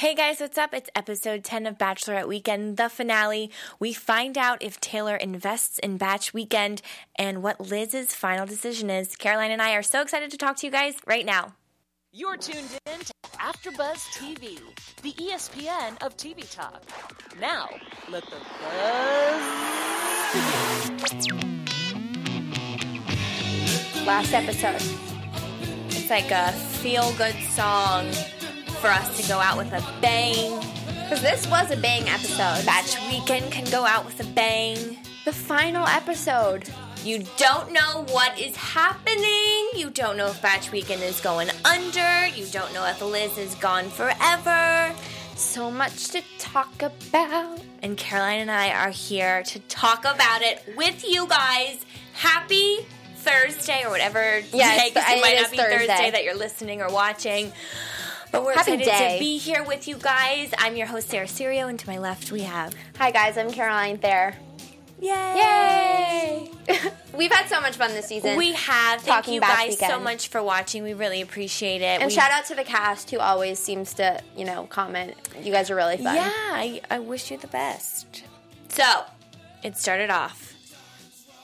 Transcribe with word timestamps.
Hey 0.00 0.14
guys, 0.14 0.40
what's 0.40 0.58
up? 0.58 0.74
It's 0.74 0.90
episode 0.94 1.42
10 1.42 1.64
of 1.64 1.78
Bachelorette 1.78 2.28
Weekend, 2.28 2.76
the 2.76 2.90
finale. 2.90 3.50
We 3.78 3.94
find 3.94 4.36
out 4.36 4.62
if 4.62 4.78
Taylor 4.78 5.16
invests 5.16 5.78
in 5.78 5.96
Bach 5.96 6.24
Weekend 6.34 6.82
and 7.18 7.42
what 7.42 7.62
Liz's 7.62 8.14
final 8.14 8.44
decision 8.44 8.90
is. 8.90 9.16
Caroline 9.16 9.52
and 9.52 9.62
I 9.62 9.72
are 9.72 9.82
so 9.82 10.02
excited 10.02 10.30
to 10.32 10.36
talk 10.36 10.58
to 10.58 10.66
you 10.66 10.70
guys 10.70 10.96
right 11.06 11.24
now. 11.24 11.54
You're 12.12 12.36
tuned 12.36 12.78
in 12.84 13.00
to 13.00 13.12
AfterBuzz 13.38 14.04
TV, 14.12 14.60
the 15.00 15.12
ESPN 15.12 15.96
of 16.02 16.14
TV 16.18 16.44
talk. 16.54 16.82
Now, 17.40 17.70
let 18.10 18.24
the 18.26 18.36
buzz 18.60 19.40
last 24.06 24.34
episode. 24.34 24.82
It's 25.88 26.10
like 26.10 26.30
a 26.30 26.52
feel 26.52 27.14
good 27.14 27.36
song 27.48 28.12
for 28.86 28.92
us 28.92 29.20
to 29.20 29.26
go 29.26 29.40
out 29.40 29.58
with 29.58 29.72
a 29.72 29.84
bang. 30.00 30.60
Because 30.86 31.20
this 31.20 31.44
was 31.48 31.72
a 31.72 31.76
bang 31.76 32.08
episode. 32.08 32.64
Bach 32.64 32.84
Weekend 33.10 33.50
can 33.50 33.68
go 33.72 33.84
out 33.84 34.04
with 34.04 34.20
a 34.20 34.32
bang. 34.32 34.98
The 35.24 35.32
final 35.32 35.84
episode. 35.88 36.70
You 37.02 37.24
don't 37.36 37.72
know 37.72 38.04
what 38.10 38.38
is 38.38 38.54
happening. 38.54 39.70
You 39.74 39.90
don't 39.92 40.16
know 40.16 40.28
if 40.28 40.40
Bach 40.40 40.70
Weekend 40.70 41.02
is 41.02 41.20
going 41.20 41.48
under. 41.64 42.28
You 42.28 42.46
don't 42.52 42.72
know 42.74 42.86
if 42.86 43.02
Liz 43.02 43.36
is 43.38 43.56
gone 43.56 43.88
forever. 43.88 44.94
So 45.34 45.68
much 45.68 46.06
to 46.10 46.22
talk 46.38 46.80
about. 46.80 47.58
And 47.82 47.96
Caroline 47.96 48.38
and 48.38 48.52
I 48.52 48.70
are 48.70 48.90
here 48.90 49.42
to 49.42 49.58
talk 49.58 50.04
about 50.04 50.42
it 50.42 50.62
with 50.76 51.04
you 51.04 51.26
guys. 51.26 51.84
Happy 52.12 52.86
Thursday 53.16 53.82
or 53.84 53.90
whatever 53.90 54.42
Yes, 54.52 54.92
day, 54.92 55.00
it 55.00 55.20
might 55.20 55.40
not 55.40 55.50
be 55.50 55.56
Thursday. 55.56 55.86
Thursday 55.88 56.10
that 56.12 56.22
you're 56.22 56.36
listening 56.36 56.82
or 56.82 56.88
watching. 56.88 57.52
But 58.36 58.44
we're 58.44 58.52
Happy 58.52 58.72
excited 58.74 58.84
day. 58.84 59.14
to 59.14 59.18
be 59.18 59.38
here 59.38 59.64
with 59.64 59.88
you 59.88 59.96
guys. 59.96 60.50
I'm 60.58 60.76
your 60.76 60.86
host, 60.86 61.08
Sarah 61.08 61.26
Serio, 61.26 61.68
and 61.68 61.78
to 61.78 61.86
my 61.88 61.96
left 61.96 62.30
we 62.30 62.42
have 62.42 62.74
Hi 62.98 63.10
guys, 63.10 63.38
I'm 63.38 63.50
Caroline 63.50 63.96
Thayer. 63.96 64.34
Yay! 65.00 66.50
Yay! 66.68 66.90
We've 67.16 67.32
had 67.32 67.48
so 67.48 67.62
much 67.62 67.76
fun 67.76 67.92
this 67.92 68.08
season. 68.08 68.36
We 68.36 68.52
have. 68.52 69.00
Thank 69.00 69.28
you 69.28 69.40
guys 69.40 69.78
so 69.78 69.98
much 69.98 70.28
for 70.28 70.42
watching. 70.42 70.82
We 70.82 70.92
really 70.92 71.22
appreciate 71.22 71.80
it. 71.80 72.02
and 72.02 72.04
We- 72.04 72.10
shout 72.10 72.30
out 72.30 72.44
to 72.48 72.54
the 72.54 72.64
cast 72.64 73.10
who 73.10 73.20
always 73.20 73.58
seems 73.58 73.94
to, 73.94 74.20
you 74.36 74.44
know, 74.44 74.64
comment. 74.66 75.14
You 75.42 75.50
guys 75.50 75.70
are 75.70 75.74
really 75.74 75.96
fun. 75.96 76.14
Yeah, 76.16 76.30
I, 76.30 76.82
I 76.90 76.98
wish 76.98 77.30
you 77.30 77.38
the 77.38 77.46
best. 77.46 78.22
So, 78.68 78.84
it 79.62 79.78
started 79.78 80.10
off 80.10 80.52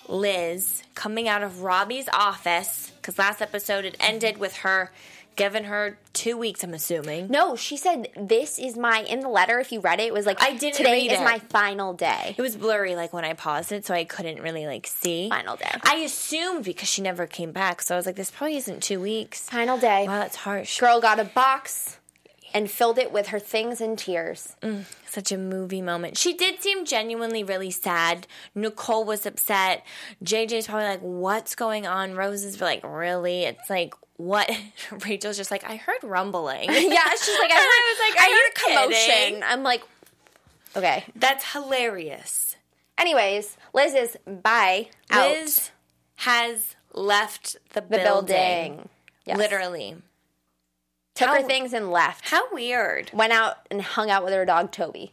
Liz 0.09 0.83
coming 0.95 1.27
out 1.27 1.43
of 1.43 1.63
Robbie's 1.63 2.11
office 2.13 2.93
because 2.97 3.19
last 3.19 3.41
episode 3.41 3.87
it 3.87 3.97
ended 3.99 4.37
with 4.37 4.57
her 4.57 4.93
giving 5.37 5.65
her 5.65 5.99
two 6.13 6.37
weeks, 6.37 6.63
I'm 6.63 6.75
assuming. 6.75 7.29
No, 7.29 7.57
she 7.57 7.77
said 7.77 8.09
this 8.17 8.59
is 8.59 8.77
my 8.77 9.01
in 9.01 9.21
the 9.21 9.29
letter. 9.29 9.59
If 9.59 9.73
you 9.73 9.81
read 9.81 10.01
it, 10.01 10.05
it 10.05 10.13
was 10.13 10.27
like 10.27 10.41
I 10.41 10.55
didn't 10.55 10.77
today 10.77 11.07
is 11.07 11.21
it. 11.21 11.25
my 11.25 11.39
final 11.39 11.93
day. 11.95 12.35
It 12.37 12.43
was 12.43 12.57
blurry 12.57 12.97
like 12.97 13.13
when 13.13 13.25
I 13.25 13.35
paused 13.35 13.73
it, 13.73 13.87
so 13.87 13.95
I 13.95 14.05
couldn't 14.05 14.41
really 14.43 14.67
like 14.67 14.87
see. 14.87 15.29
Final 15.29 15.57
day. 15.57 15.71
I 15.85 15.97
assumed 15.97 16.65
because 16.65 16.89
she 16.89 17.03
never 17.03 17.27
came 17.27 17.53
back, 17.53 17.83
so 17.83 17.95
I 17.95 17.99
was 17.99 18.07
like, 18.07 18.17
this 18.17 18.31
probably 18.31 18.57
isn't 18.57 18.83
two 18.83 19.01
weeks. 19.01 19.49
Final 19.49 19.79
day. 19.79 20.07
Wow, 20.07 20.21
that's 20.21 20.37
harsh. 20.37 20.79
Girl 20.81 21.01
got 21.01 21.19
a 21.19 21.25
box 21.25 21.99
and 22.55 22.71
filled 22.71 22.99
it 22.99 23.13
with 23.13 23.29
her 23.29 23.39
things 23.39 23.81
and 23.81 23.99
tears. 23.99 24.57
Mm, 24.63 24.85
such 25.07 25.33
a 25.33 25.39
movie 25.39 25.83
moment. 25.83 26.17
She 26.17 26.35
did 26.35 26.63
seem 26.63 26.85
genuinely 26.85 27.45
really 27.45 27.71
sad. 27.71 28.27
Nicole 28.55 29.05
was 29.05 29.27
upset. 29.27 29.85
JJ's 30.25 30.67
probably 30.67 30.89
like, 30.89 31.01
what's 31.01 31.55
going 31.55 31.87
on? 31.87 32.15
Rose 32.15 32.45
is 32.45 32.61
like, 32.61 32.83
really? 32.85 33.45
It's 33.45 33.69
like, 33.71 33.95
what? 34.17 34.51
Rachel's 35.07 35.37
just 35.37 35.51
like, 35.51 35.65
I 35.65 35.77
heard 35.77 36.03
rumbling. 36.03 36.65
yeah, 36.69 36.73
she's 36.73 37.39
like, 37.39 37.51
I 37.51 37.55
heard, 37.55 37.83
I 37.83 37.95
was 37.95 38.15
like, 38.15 38.21
I 38.21 38.29
you 38.29 38.35
heard 38.35 38.55
kidding? 38.55 39.41
commotion. 39.41 39.43
I'm 39.45 39.63
like, 39.63 39.83
okay. 40.77 41.05
That's 41.17 41.53
hilarious. 41.53 42.57
Anyways, 42.99 43.57
Liz 43.73 43.95
is 43.95 44.17
bye 44.27 44.89
out 45.11 45.31
Liz 45.31 45.71
has 46.17 46.77
left 46.95 47.57
the, 47.73 47.81
the 47.81 47.99
building. 47.99 48.89
Yes. 49.25 49.39
Literally. 49.39 49.97
Took 51.15 51.29
How- 51.29 51.35
her 51.35 51.43
things 51.43 51.73
and 51.73 51.91
left. 51.91 52.29
How 52.29 52.53
weird. 52.53 53.11
Went 53.13 53.33
out 53.33 53.67
and 53.71 53.83
hung 53.83 54.11
out 54.11 54.25
with 54.25 54.33
her 54.35 54.45
dog 54.45 54.73
Toby. 54.73 55.13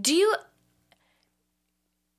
Do 0.00 0.14
you 0.14 0.34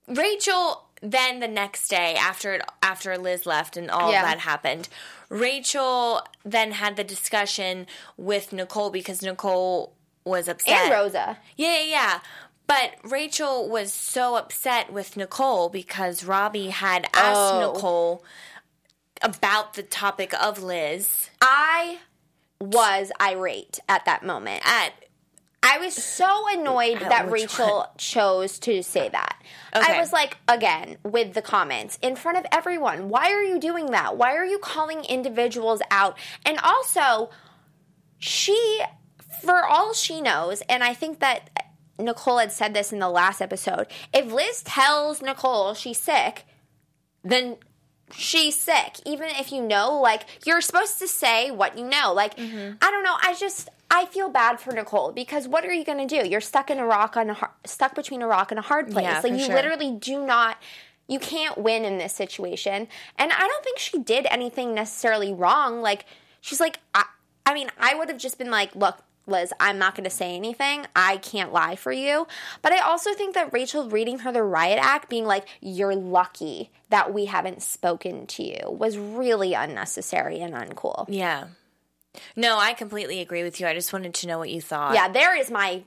Rachel 0.08 0.88
then 1.02 1.40
the 1.40 1.48
next 1.48 1.88
day 1.88 2.16
after 2.16 2.54
it, 2.56 2.62
after 2.84 3.18
Liz 3.18 3.46
left 3.46 3.76
and 3.78 3.90
all 3.90 4.12
Yeah. 4.12 4.24
that 4.24 4.40
happened, 4.40 4.88
Rachel 5.30 6.26
then 6.44 6.74
had 6.74 6.96
the 6.96 7.04
discussion 7.04 7.88
with 8.18 8.52
Nicole 8.54 8.90
because 8.90 9.22
Nicole 9.22 9.94
was 10.26 10.48
upset. 10.48 10.78
And 10.78 10.92
Rosa. 10.92 11.40
Yeah, 11.56 11.78
yeah, 11.78 11.82
yeah. 11.84 12.20
But 12.68 12.96
Rachel 13.04 13.68
was 13.68 13.94
so 13.94 14.36
upset 14.36 14.92
with 14.94 15.18
Nicole 15.18 15.70
because 15.70 16.24
Robbie 16.24 16.70
had 16.70 17.06
asked 17.14 17.38
Oh. 17.54 17.74
Nicole 17.74 18.24
about 19.22 19.74
the 19.74 19.84
topic 19.84 20.34
of 20.34 20.62
Liz 20.62 21.30
I 21.42 22.00
was 22.62 23.12
irate 23.20 23.80
at 23.90 24.06
that 24.06 24.24
moment. 24.24 24.62
at 24.66 24.94
I 25.64 25.78
was 25.78 25.94
so 25.94 26.46
annoyed 26.50 27.02
At 27.04 27.10
that 27.10 27.30
Rachel 27.30 27.86
chose 27.98 28.58
to 28.60 28.82
say 28.82 29.10
that. 29.10 29.42
Okay. 29.76 29.94
I 29.94 30.00
was 30.00 30.12
like, 30.12 30.38
again, 30.48 30.98
with 31.04 31.34
the 31.34 31.42
comments 31.42 32.00
in 32.02 32.16
front 32.16 32.40
of 32.40 32.46
everyone, 32.52 33.10
why 33.10 33.32
are 33.32 33.44
you 33.44 33.60
doing 33.60 33.92
that? 33.92 34.18
Why 34.18 34.36
are 34.36 34.46
you 34.46 34.58
calling 34.58 35.06
individuals 35.06 35.82
out? 35.92 36.18
And 36.46 36.58
also, 36.64 37.30
she, 38.18 38.82
for 39.44 39.64
all 39.64 39.94
she 39.94 40.20
knows, 40.20 40.62
and 40.68 40.84
I 40.84 40.96
think 40.96 41.20
that 41.20 41.52
Nicole 42.00 42.40
had 42.40 42.52
said 42.52 42.74
this 42.74 42.92
in 42.92 42.98
the 42.98 43.10
last 43.10 43.40
episode, 43.40 43.86
if 44.14 44.32
Liz 44.32 44.64
tells 44.64 45.22
Nicole 45.22 45.76
she's 45.76 46.00
sick, 46.00 46.46
then 47.24 47.58
she's 48.14 48.56
sick. 48.60 49.00
Even 49.06 49.30
if 49.30 49.52
you 49.52 49.62
know, 49.62 50.00
like, 50.00 50.24
you're 50.46 50.62
supposed 50.62 51.00
to 51.00 51.08
say 51.08 51.52
what 51.52 51.78
you 51.78 51.86
know. 51.88 52.14
Like, 52.14 52.36
Mm-hmm. 52.38 52.74
I 52.82 52.92
don't 52.92 53.04
know. 53.04 53.16
I 53.22 53.36
just, 53.36 53.70
I 53.90 54.06
feel 54.06 54.30
bad 54.30 54.60
for 54.60 54.72
Nicole 54.74 55.12
because 55.12 55.48
what 55.48 55.66
are 55.66 55.74
you 55.74 55.84
going 55.84 56.08
to 56.08 56.22
do? 56.22 56.28
You're 56.28 56.42
stuck 56.42 56.70
in 56.70 56.80
a 56.80 56.86
rock 56.86 57.18
on 57.18 57.30
a 57.30 57.34
har- 57.34 57.54
stuck 57.66 57.94
between 57.96 58.22
a 58.22 58.28
rock 58.28 58.52
and 58.52 58.60
a 58.60 58.62
hard 58.62 58.92
place. 58.92 59.04
Yeah, 59.04 59.22
like, 59.24 59.34
you 59.34 59.46
sure. 59.46 59.56
literally 59.56 59.92
do 59.92 60.26
not. 60.26 60.58
You 61.08 61.20
can't 61.20 61.58
win 61.58 61.84
in 61.86 61.98
this 61.98 62.14
situation. 62.14 62.88
And 63.18 63.32
I 63.32 63.40
don't 63.40 63.64
think 63.64 63.80
she 63.80 64.00
did 64.00 64.28
anything 64.32 64.74
necessarily 64.74 65.34
wrong. 65.34 65.82
Like, 65.82 66.06
she's 66.40 66.60
like, 66.60 66.80
I, 66.96 67.06
I 67.46 67.54
mean, 67.54 67.70
I 67.78 67.96
would 67.96 68.08
have 68.10 68.18
just 68.18 68.38
been 68.38 68.50
like, 68.52 68.76
look, 68.76 69.04
Liz, 69.28 69.54
I'm 69.60 69.78
not 69.78 69.96
going 69.96 70.04
to 70.04 70.10
say 70.10 70.36
anything. 70.36 70.86
I 70.96 71.18
can't 71.18 71.54
lie 71.54 71.76
for 71.76 71.92
you. 71.92 72.28
But 72.62 72.74
I 72.74 72.80
also 72.80 73.14
think 73.14 73.36
that 73.36 73.54
Rachel 73.54 73.90
reading 73.90 74.20
her 74.20 74.32
the 74.32 74.44
riot 74.44 74.80
act, 74.82 75.10
being 75.10 75.26
like, 75.26 75.48
you're 75.62 75.96
lucky 75.96 76.72
that 76.90 77.14
we 77.14 77.26
haven't 77.26 77.62
spoken 77.62 78.26
to 78.28 78.44
you, 78.44 78.60
was 78.70 78.98
really 78.98 79.54
unnecessary 79.54 80.40
and 80.42 80.54
uncool. 80.54 81.06
yeah. 81.08 81.48
No, 82.36 82.58
I 82.60 82.74
completely 82.74 83.22
agree 83.22 83.42
with 83.42 83.62
you. 83.62 83.68
I 83.68 83.74
just 83.74 83.94
wanted 83.94 84.14
to 84.16 84.28
know 84.28 84.38
what 84.38 84.50
you 84.50 84.60
thought. 84.60 84.94
Yeah, 84.96 85.08
there 85.08 85.38
is 85.40 85.50
my 85.50 85.82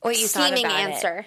what 0.00 0.18
you 0.18 0.26
steaming 0.26 0.64
about 0.64 0.80
it. 0.80 0.94
answer. 0.94 1.26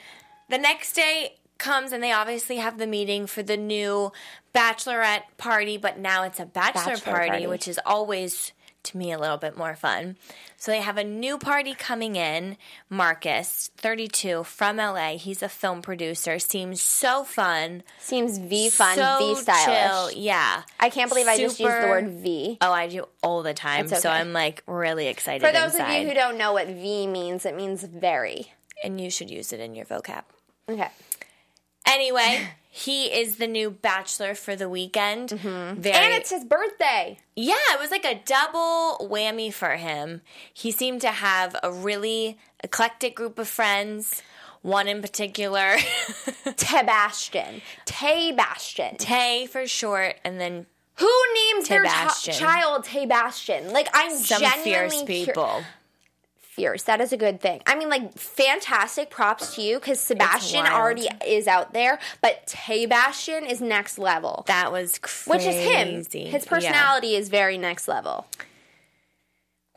The 0.50 0.58
next 0.58 0.94
day 0.94 1.36
comes 1.60 1.92
and 1.92 2.02
they 2.02 2.12
obviously 2.12 2.56
have 2.58 2.80
the 2.80 2.88
meeting 2.88 3.28
for 3.28 3.44
the 3.44 3.56
new 3.56 4.12
bachelorette 4.56 5.22
party, 5.38 5.78
but 5.78 6.00
now 6.00 6.24
it's 6.24 6.40
a 6.40 6.46
bachelor, 6.48 6.94
Bachelor 6.96 7.12
party, 7.14 7.30
party. 7.30 7.48
which 7.48 7.68
is 7.68 7.80
always 7.86 8.52
to 8.84 8.98
me 8.98 9.12
a 9.12 9.18
little 9.20 9.38
bit 9.38 9.58
more 9.58 9.76
fun. 9.76 10.18
So 10.58 10.72
they 10.72 10.82
have 10.82 10.98
a 10.98 11.04
new 11.04 11.38
party 11.38 11.74
coming 11.74 12.16
in. 12.16 12.58
Marcus, 12.90 13.72
32, 13.78 14.44
from 14.44 14.78
LA. 14.78 15.18
He's 15.18 15.42
a 15.42 15.50
film 15.50 15.82
producer. 15.82 16.40
Seems 16.40 16.82
so 16.82 17.24
fun. 17.24 17.84
Seems 18.00 18.38
V 18.38 18.70
fun, 18.70 18.96
so 18.96 19.18
V 19.20 19.36
stylish. 19.36 19.66
Chill. 20.14 20.22
Yeah. 20.24 20.64
I 20.80 20.90
can't 20.90 21.10
believe 21.10 21.28
I 21.28 21.38
just 21.38 21.60
used 21.60 21.72
the 21.72 21.88
word 21.88 22.10
V. 22.10 22.58
Oh, 22.62 22.72
I 22.72 22.88
do 22.88 23.06
all 23.24 23.44
the 23.44 23.54
time. 23.54 23.88
That's 23.88 24.04
So. 24.04 24.10
I'm 24.10 24.34
like 24.34 24.64
really 24.68 25.08
excited. 25.08 25.46
For 25.46 25.52
those 25.54 25.74
inside. 25.74 25.96
of 25.96 26.02
you 26.04 26.10
who 26.10 26.14
don't 26.14 26.38
know 26.38 26.54
what 26.54 26.68
V 26.68 27.08
means, 27.08 27.46
it 27.46 27.56
means 27.56 27.84
very. 27.84 28.52
and 28.84 29.00
you 29.00 29.10
should 29.10 29.30
use 29.30 29.54
it 29.54 29.60
in 29.60 29.76
your 29.76 29.86
vocab. 29.86 30.24
Okay. 30.70 30.90
Anyway, 31.86 32.48
he 32.74 33.08
is 33.08 33.36
the 33.36 33.48
new 33.48 33.70
bachelor 33.70 34.34
for 34.34 34.56
the 34.56 34.70
weekend. 34.70 35.30
Mm-hmm. 35.30 35.50
And 35.50 35.86
it's 35.86 36.30
his 36.30 36.46
birthday. 36.46 37.18
yeah, 37.36 37.56
it 37.74 37.80
was 37.82 37.92
like 37.92 38.06
a 38.06 38.22
double 38.26 39.08
whammy 39.12 39.54
for 39.54 39.72
him. 39.76 40.22
He 40.54 40.72
seemed 40.72 41.02
to 41.02 41.12
have 41.12 41.56
a 41.62 41.72
really 41.72 42.38
eclectic 42.64 43.14
group 43.14 43.38
of 43.38 43.50
friends. 43.50 44.22
One 44.62 44.88
in 44.88 45.02
particular, 45.02 45.76
Tebastion. 46.56 47.62
Tebastion. 47.86 48.96
Tay 48.98 49.48
for 49.48 49.66
short, 49.68 50.16
and 50.24 50.40
then 50.40 50.66
Who 50.96 51.12
named 51.34 51.66
their 51.66 51.84
Tebastion. 51.84 52.34
chi- 52.34 52.40
child 52.40 52.84
Tebastion? 52.86 53.72
Like, 53.74 53.90
I'm 53.94 54.16
some 54.16 54.40
genuinely 54.42 55.06
fierce 55.06 55.26
cur- 55.26 55.34
people. 55.34 55.64
Fierce. 56.52 56.84
That 56.84 57.00
is 57.00 57.14
a 57.14 57.18
good 57.18 57.40
thing. 57.40 57.62
I 57.66 57.76
mean, 57.76 57.88
like, 57.90 58.14
fantastic 58.18 59.10
props 59.10 59.56
to 59.56 59.62
you 59.62 59.80
because 59.80 60.00
Sebastian 60.02 60.66
already 60.68 61.08
is 61.26 61.48
out 61.48 61.74
there, 61.74 61.98
but 62.22 62.46
Tebastion 62.46 63.46
is 63.46 63.62
next 63.62 63.98
level. 63.98 64.44
That 64.48 64.72
was 64.72 65.00
crazy. 65.00 65.30
which 65.32 65.46
is 65.46 65.56
him. 65.56 66.06
His 66.30 66.44
Yeah. 66.44 66.50
personality 66.50 67.16
is 67.16 67.30
very 67.30 67.58
next 67.58 67.88
level. 67.88 68.26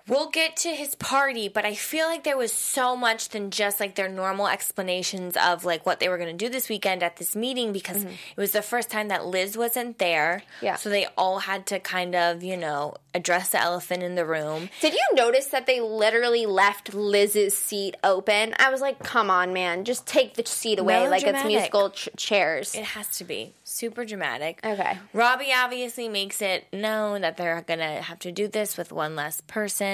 We'll 0.07 0.29
get 0.29 0.57
to 0.59 0.69
his 0.69 0.95
party, 0.97 1.49
but 1.49 1.65
I 1.65 1.75
feel 1.75 2.07
like 2.07 2.25
there 2.25 2.37
was 2.37 2.53
so 2.53 2.95
much 2.95 3.31
than 3.31 3.51
just 3.51 3.81
like 3.81 3.95
their 3.95 4.09
normal 4.09 4.49
explanations 4.49 5.35
of 5.37 5.65
like 5.65 5.87
what 5.87 5.99
they 5.99 6.11
were 6.11 6.19
going 6.19 6.37
to 6.37 6.45
do 6.45 6.51
this 6.51 6.69
weekend 6.69 7.03
at 7.03 7.17
this 7.17 7.35
meeting 7.35 7.73
because 7.73 8.05
it 8.05 8.37
was 8.37 8.53
the 8.53 8.61
first 8.61 8.91
time 8.91 9.09
that 9.09 9.25
Liz 9.25 9.57
wasn't 9.57 9.99
there. 9.99 10.43
Mm-hmm. 10.57 10.65
Yeah. 10.67 10.77
So 10.77 10.91
they 10.91 11.07
all 11.17 11.39
had 11.39 11.65
to 11.69 11.81
kind 11.81 12.15
of, 12.15 12.43
you 12.43 12.57
know, 12.57 12.97
address 13.15 13.51
the 13.51 13.61
elephant 13.61 14.03
in 14.03 14.15
the 14.15 14.27
room. 14.27 14.69
Did 14.83 14.93
you 14.93 15.07
notice 15.15 15.47
that 15.47 15.67
they 15.67 15.81
literally 15.81 16.45
left 16.45 16.93
Liz's 16.93 17.57
seat 17.57 17.97
open? 18.05 18.55
I 18.59 18.71
was 18.71 18.81
like, 18.83 18.99
come 18.99 19.31
on, 19.31 19.55
man, 19.55 19.85
just 19.85 20.07
take 20.07 20.35
the 20.35 20.45
seat 20.45 20.79
away 20.81 21.09
like 21.09 21.23
it's 21.23 21.45
musical 21.45 21.91
ch- 21.91 22.11
chairs. 22.17 22.75
It 22.75 22.85
has 22.85 23.09
to 23.19 23.25
be 23.25 23.55
super 23.63 24.05
dramatic. 24.05 24.61
Okay. 24.65 24.99
Robbie 25.13 25.53
obviously 25.57 26.09
makes 26.09 26.43
it 26.43 26.67
known 26.73 27.23
that 27.23 27.37
they're 27.37 27.63
going 27.63 27.81
to 27.81 28.03
have 28.03 28.19
to 28.21 28.33
do 28.33 28.49
this 28.49 28.77
with 28.77 28.93
one 28.93 29.17
less 29.17 29.41
person. 29.43 29.94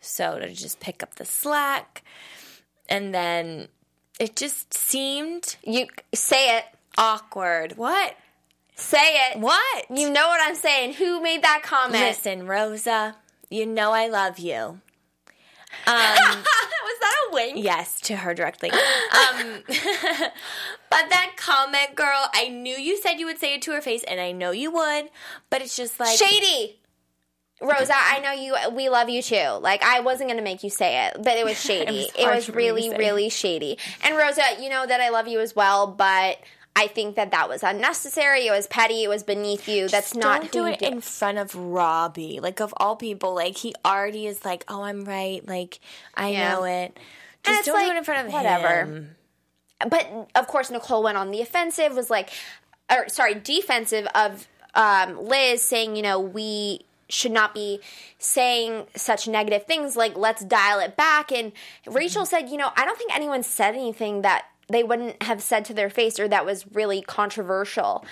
So 0.00 0.38
to 0.38 0.52
just 0.52 0.80
pick 0.80 1.02
up 1.02 1.16
the 1.16 1.24
slack. 1.24 2.02
And 2.88 3.14
then 3.14 3.68
it 4.18 4.34
just 4.36 4.74
seemed 4.74 5.56
You 5.64 5.86
say 6.14 6.56
it. 6.58 6.64
awkward. 6.98 7.76
What? 7.76 8.16
Say 8.76 9.16
it. 9.30 9.38
What? 9.38 9.84
You 9.94 10.10
know 10.10 10.26
what 10.28 10.40
I'm 10.42 10.54
saying. 10.56 10.94
Who 10.94 11.20
made 11.22 11.42
that 11.42 11.60
comment? 11.62 12.02
Listen, 12.02 12.46
Rosa, 12.46 13.16
you 13.50 13.66
know 13.66 13.92
I 13.92 14.08
love 14.08 14.38
you. 14.38 14.56
Um, 14.56 14.80
Was 15.86 16.98
that 17.00 17.14
a 17.30 17.34
wink? 17.34 17.62
yes, 17.62 18.00
to 18.02 18.16
her 18.16 18.34
directly. 18.34 18.70
Um, 18.70 19.62
but 19.68 21.04
that 21.10 21.34
comment, 21.36 21.94
girl, 21.94 22.28
I 22.34 22.48
knew 22.48 22.74
you 22.74 23.00
said 23.00 23.14
you 23.20 23.26
would 23.26 23.38
say 23.38 23.54
it 23.54 23.62
to 23.62 23.72
her 23.72 23.80
face, 23.80 24.02
and 24.04 24.18
I 24.20 24.32
know 24.32 24.50
you 24.50 24.72
would, 24.72 25.10
but 25.48 25.62
it's 25.62 25.76
just 25.76 26.00
like. 26.00 26.18
Shady. 26.18 26.79
Rosa, 27.60 27.92
I 27.94 28.20
know 28.20 28.32
you. 28.32 28.56
We 28.74 28.88
love 28.88 29.08
you 29.08 29.22
too. 29.22 29.58
Like 29.60 29.82
I 29.82 30.00
wasn't 30.00 30.30
gonna 30.30 30.42
make 30.42 30.62
you 30.64 30.70
say 30.70 31.06
it, 31.06 31.16
but 31.22 31.36
it 31.36 31.44
was 31.44 31.60
shady. 31.62 31.96
was 31.98 32.12
it 32.18 32.26
was 32.26 32.48
me 32.48 32.52
to 32.52 32.56
really, 32.56 32.90
really 32.90 33.28
shady. 33.28 33.78
And 34.02 34.16
Rosa, 34.16 34.42
you 34.60 34.68
know 34.70 34.86
that 34.86 35.00
I 35.00 35.10
love 35.10 35.28
you 35.28 35.40
as 35.40 35.54
well, 35.54 35.86
but 35.86 36.38
I 36.76 36.86
think 36.86 37.16
that 37.16 37.32
that 37.32 37.48
was 37.48 37.62
unnecessary. 37.62 38.46
It 38.46 38.50
was 38.52 38.66
petty. 38.68 39.02
It 39.04 39.08
was 39.08 39.22
beneath 39.24 39.68
you. 39.68 39.88
That's 39.88 40.14
not 40.14 40.50
do 40.52 40.60
you 40.60 40.66
it 40.68 40.80
in 40.82 41.00
front 41.00 41.36
of 41.38 41.54
Robbie. 41.54 42.40
Like 42.40 42.60
of 42.60 42.72
all 42.78 42.96
people, 42.96 43.34
like 43.34 43.56
he 43.58 43.74
already 43.84 44.26
is 44.26 44.44
like, 44.44 44.64
"Oh, 44.68 44.82
I'm 44.82 45.04
right." 45.04 45.46
Like 45.46 45.80
I 46.14 46.30
Yeah. 46.30 46.54
know 46.54 46.64
it. 46.64 46.98
Just 47.44 47.66
don't 47.66 47.78
do 47.84 47.90
it 47.92 47.96
in 47.96 48.04
front 48.04 48.26
of 48.28 48.32
whatever. 48.32 48.84
him. 48.84 49.16
but 49.88 50.28
of 50.34 50.46
course 50.46 50.70
Nicole 50.70 51.02
went 51.02 51.16
on 51.18 51.30
the 51.30 51.40
offensive 51.42 51.94
was 51.94 52.08
like 52.10 52.30
or 52.90 53.08
sorry 53.08 53.34
defensive 53.34 54.06
of 54.14 54.46
um, 54.74 55.18
Liz 55.26 55.62
saying 55.62 55.96
you 55.96 56.02
know 56.02 56.20
we 56.20 56.80
should 57.12 57.32
not 57.32 57.54
be 57.54 57.80
saying 58.18 58.86
such 58.96 59.28
negative 59.28 59.64
things 59.64 59.96
like 59.96 60.16
let's 60.16 60.44
dial 60.44 60.80
it 60.80 60.96
back 60.96 61.32
and 61.32 61.52
Rachel 61.86 62.26
said 62.26 62.48
you 62.48 62.56
know 62.56 62.70
I 62.76 62.84
don't 62.84 62.98
think 62.98 63.14
anyone 63.14 63.42
said 63.42 63.74
anything 63.74 64.22
that 64.22 64.46
they 64.68 64.82
wouldn't 64.82 65.22
have 65.22 65.42
said 65.42 65.64
to 65.66 65.74
their 65.74 65.90
face 65.90 66.18
or 66.18 66.28
that 66.28 66.46
was 66.46 66.66
really 66.72 67.02
controversial 67.02 68.04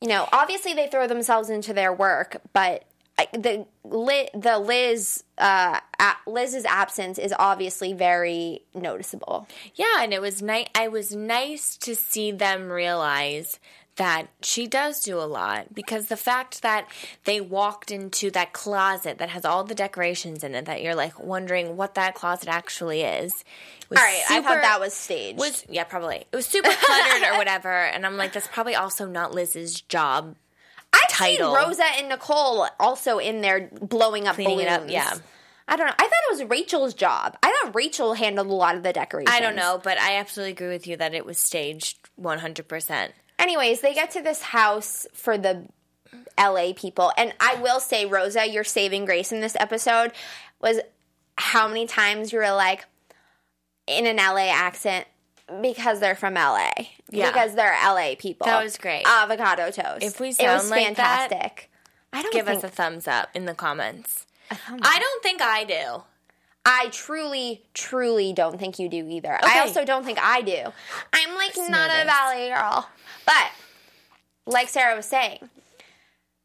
you 0.00 0.08
know 0.08 0.28
obviously 0.32 0.74
they 0.74 0.86
throw 0.86 1.06
themselves 1.06 1.50
into 1.50 1.72
their 1.72 1.92
work 1.92 2.40
but 2.52 2.84
the 3.32 3.66
the 3.84 4.58
Liz 4.58 5.24
uh, 5.38 5.80
Liz's 6.26 6.64
absence 6.64 7.18
is 7.18 7.34
obviously 7.38 7.92
very 7.92 8.62
noticeable 8.74 9.46
Yeah, 9.74 10.02
and 10.02 10.12
it 10.12 10.20
was 10.20 10.42
nice. 10.42 10.68
I 10.74 10.88
was 10.88 11.14
nice 11.14 11.76
to 11.78 11.94
see 11.94 12.30
them 12.32 12.70
realize 12.70 13.58
that 13.96 14.28
she 14.42 14.66
does 14.66 15.00
do 15.00 15.18
a 15.18 15.26
lot 15.26 15.74
because 15.74 16.06
the 16.06 16.16
fact 16.16 16.62
that 16.62 16.88
they 17.24 17.40
walked 17.40 17.90
into 17.90 18.30
that 18.30 18.52
closet 18.52 19.18
that 19.18 19.28
has 19.28 19.44
all 19.44 19.64
the 19.64 19.74
decorations 19.74 20.42
in 20.42 20.54
it 20.54 20.64
that 20.64 20.82
you're 20.82 20.94
like 20.94 21.18
wondering 21.20 21.76
what 21.76 21.94
that 21.96 22.14
closet 22.14 22.48
actually 22.48 23.02
is. 23.02 23.32
was 23.90 23.98
All 23.98 24.04
right, 24.04 24.22
I 24.30 24.40
thought 24.40 24.62
that 24.62 24.80
was 24.80 24.94
staged. 24.94 25.38
was 25.38 25.64
yeah 25.68 25.84
probably 25.84 26.24
it 26.32 26.36
was 26.36 26.46
super 26.46 26.70
cluttered 26.70 27.28
or 27.28 27.36
whatever, 27.38 27.70
and 27.70 28.06
I'm 28.06 28.16
like 28.16 28.32
that's 28.32 28.46
probably 28.48 28.74
also 28.74 29.06
not 29.06 29.34
Liz's 29.34 29.80
job. 29.82 30.36
I've 30.92 31.08
title. 31.08 31.54
seen 31.54 31.64
Rosa 31.66 31.84
and 31.98 32.08
Nicole 32.08 32.66
also 32.80 33.18
in 33.18 33.42
there 33.42 33.70
blowing 33.80 34.26
up 34.26 34.36
Cleaning 34.36 34.56
balloons. 34.66 34.70
up, 34.70 34.90
yeah. 34.90 35.14
I 35.68 35.76
don't 35.76 35.86
know. 35.86 35.92
I 35.96 36.02
thought 36.02 36.10
it 36.10 36.32
was 36.32 36.44
Rachel's 36.50 36.94
job. 36.94 37.36
I 37.44 37.54
thought 37.62 37.76
Rachel 37.76 38.14
handled 38.14 38.48
a 38.48 38.52
lot 38.52 38.74
of 38.74 38.82
the 38.82 38.92
decorations. 38.92 39.32
I 39.32 39.38
don't 39.38 39.54
know, 39.54 39.80
but 39.82 39.98
I 39.98 40.16
absolutely 40.16 40.50
agree 40.52 40.68
with 40.68 40.88
you 40.88 40.96
that 40.96 41.14
it 41.14 41.24
was 41.24 41.38
staged 41.38 41.96
100. 42.16 42.66
Anyways, 43.40 43.80
they 43.80 43.94
get 43.94 44.10
to 44.12 44.22
this 44.22 44.42
house 44.42 45.06
for 45.14 45.38
the 45.38 45.66
LA 46.38 46.72
people. 46.74 47.12
And 47.16 47.32
I 47.40 47.54
will 47.56 47.80
say, 47.80 48.06
Rosa, 48.06 48.46
your 48.46 48.64
saving 48.64 49.06
grace 49.06 49.32
in 49.32 49.40
this 49.40 49.56
episode 49.58 50.12
was 50.60 50.78
how 51.36 51.66
many 51.66 51.86
times 51.86 52.32
you 52.32 52.38
were 52.38 52.52
like 52.52 52.84
in 53.86 54.06
an 54.06 54.16
LA 54.16 54.50
accent 54.50 55.06
because 55.62 56.00
they're 56.00 56.14
from 56.14 56.34
LA. 56.34 56.70
Yeah. 57.10 57.30
Because 57.30 57.54
they're 57.54 57.72
LA 57.72 58.14
people. 58.18 58.46
That 58.46 58.62
was 58.62 58.76
great. 58.76 59.06
Avocado 59.06 59.70
toast. 59.70 60.02
If 60.02 60.20
we 60.20 60.28
it 60.28 60.36
sound 60.36 60.62
was 60.62 60.70
like 60.70 60.96
that, 60.96 61.30
fantastic. 61.30 61.70
I 62.12 62.22
don't 62.22 62.32
Give 62.32 62.46
think 62.46 62.58
us 62.58 62.64
a 62.64 62.68
thumbs 62.68 63.08
up 63.08 63.30
in 63.34 63.46
the 63.46 63.54
comments. 63.54 64.26
I 64.50 64.98
don't 64.98 65.22
think 65.22 65.40
I 65.40 65.64
do. 65.64 66.02
I 66.64 66.88
truly, 66.92 67.62
truly 67.74 68.32
don't 68.32 68.58
think 68.58 68.78
you 68.78 68.88
do 68.88 69.06
either. 69.08 69.34
Okay. 69.36 69.58
I 69.58 69.60
also 69.60 69.84
don't 69.84 70.04
think 70.04 70.18
I 70.20 70.42
do. 70.42 70.64
I'm 71.12 71.34
like 71.34 71.56
not 71.56 71.90
a 71.90 72.04
ballet 72.06 72.48
girl. 72.50 72.88
But 73.24 73.50
like 74.46 74.68
Sarah 74.68 74.94
was 74.96 75.06
saying, 75.06 75.48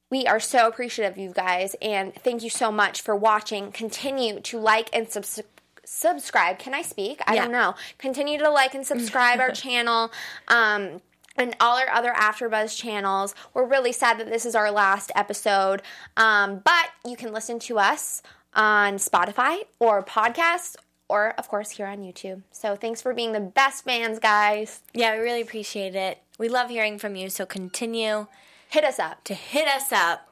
we 0.10 0.26
are 0.26 0.40
so 0.40 0.68
appreciative 0.68 1.14
of 1.14 1.18
you 1.18 1.32
guys 1.34 1.76
and 1.82 2.14
thank 2.16 2.44
you 2.44 2.50
so 2.50 2.72
much 2.72 3.02
for 3.02 3.16
watching. 3.16 3.72
Continue 3.72 4.40
to 4.42 4.58
like 4.58 4.90
and 4.94 5.10
subs- 5.10 5.42
subscribe. 5.84 6.60
Can 6.60 6.74
I 6.74 6.82
speak? 6.82 7.22
I 7.28 7.36
Yeah. 7.36 7.44
don't 7.44 7.52
know. 7.52 7.76
Continue 7.98 8.38
to 8.40 8.50
like 8.50 8.74
and 8.74 8.86
subscribe 8.86 9.40
our 9.40 9.52
channel. 9.64 10.12
Um 10.48 11.02
and 11.38 11.54
all 11.60 11.78
our 11.78 11.90
other 11.90 12.14
AfterBuzz 12.14 12.78
channels. 12.78 13.36
We're 13.54 13.66
really 13.66 13.92
sad 13.92 14.18
that 14.20 14.30
this 14.30 14.46
is 14.46 14.56
our 14.56 14.72
last 14.72 15.12
episode, 15.18 15.82
um, 16.16 16.62
but 16.64 16.92
you 17.06 17.18
can 17.18 17.34
listen 17.34 17.60
to 17.60 17.78
us 17.78 18.22
on 18.56 18.96
Spotify 18.96 19.60
or 19.80 20.04
podcasts, 20.04 20.76
or 21.10 21.30
of 21.38 21.48
course 21.48 21.72
here 21.72 21.86
on 21.88 22.00
YouTube. 22.00 22.42
So 22.52 22.76
thanks 22.76 23.02
for 23.02 23.14
being 23.14 23.32
the 23.34 23.40
best 23.40 23.84
fans, 23.84 24.20
guys. 24.20 24.82
Yeah, 24.94 25.16
we 25.16 25.22
really 25.22 25.42
appreciate 25.42 25.96
it. 25.96 26.20
We 26.40 26.50
love 26.50 26.70
hearing 26.70 26.98
from 26.98 27.16
you, 27.16 27.30
so 27.30 27.46
continue 27.46 28.28
Hit 28.70 28.84
us 28.84 29.00
up. 29.00 29.24
to 29.26 29.34
hit 29.34 29.68
us 29.68 29.92
up. 29.92 30.28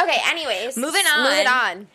Okay. 0.00 0.16
Anyways, 0.26 0.76
Moving 0.76 1.04
on. 1.14 1.24
Moving 1.30 1.46
on. 1.46 1.86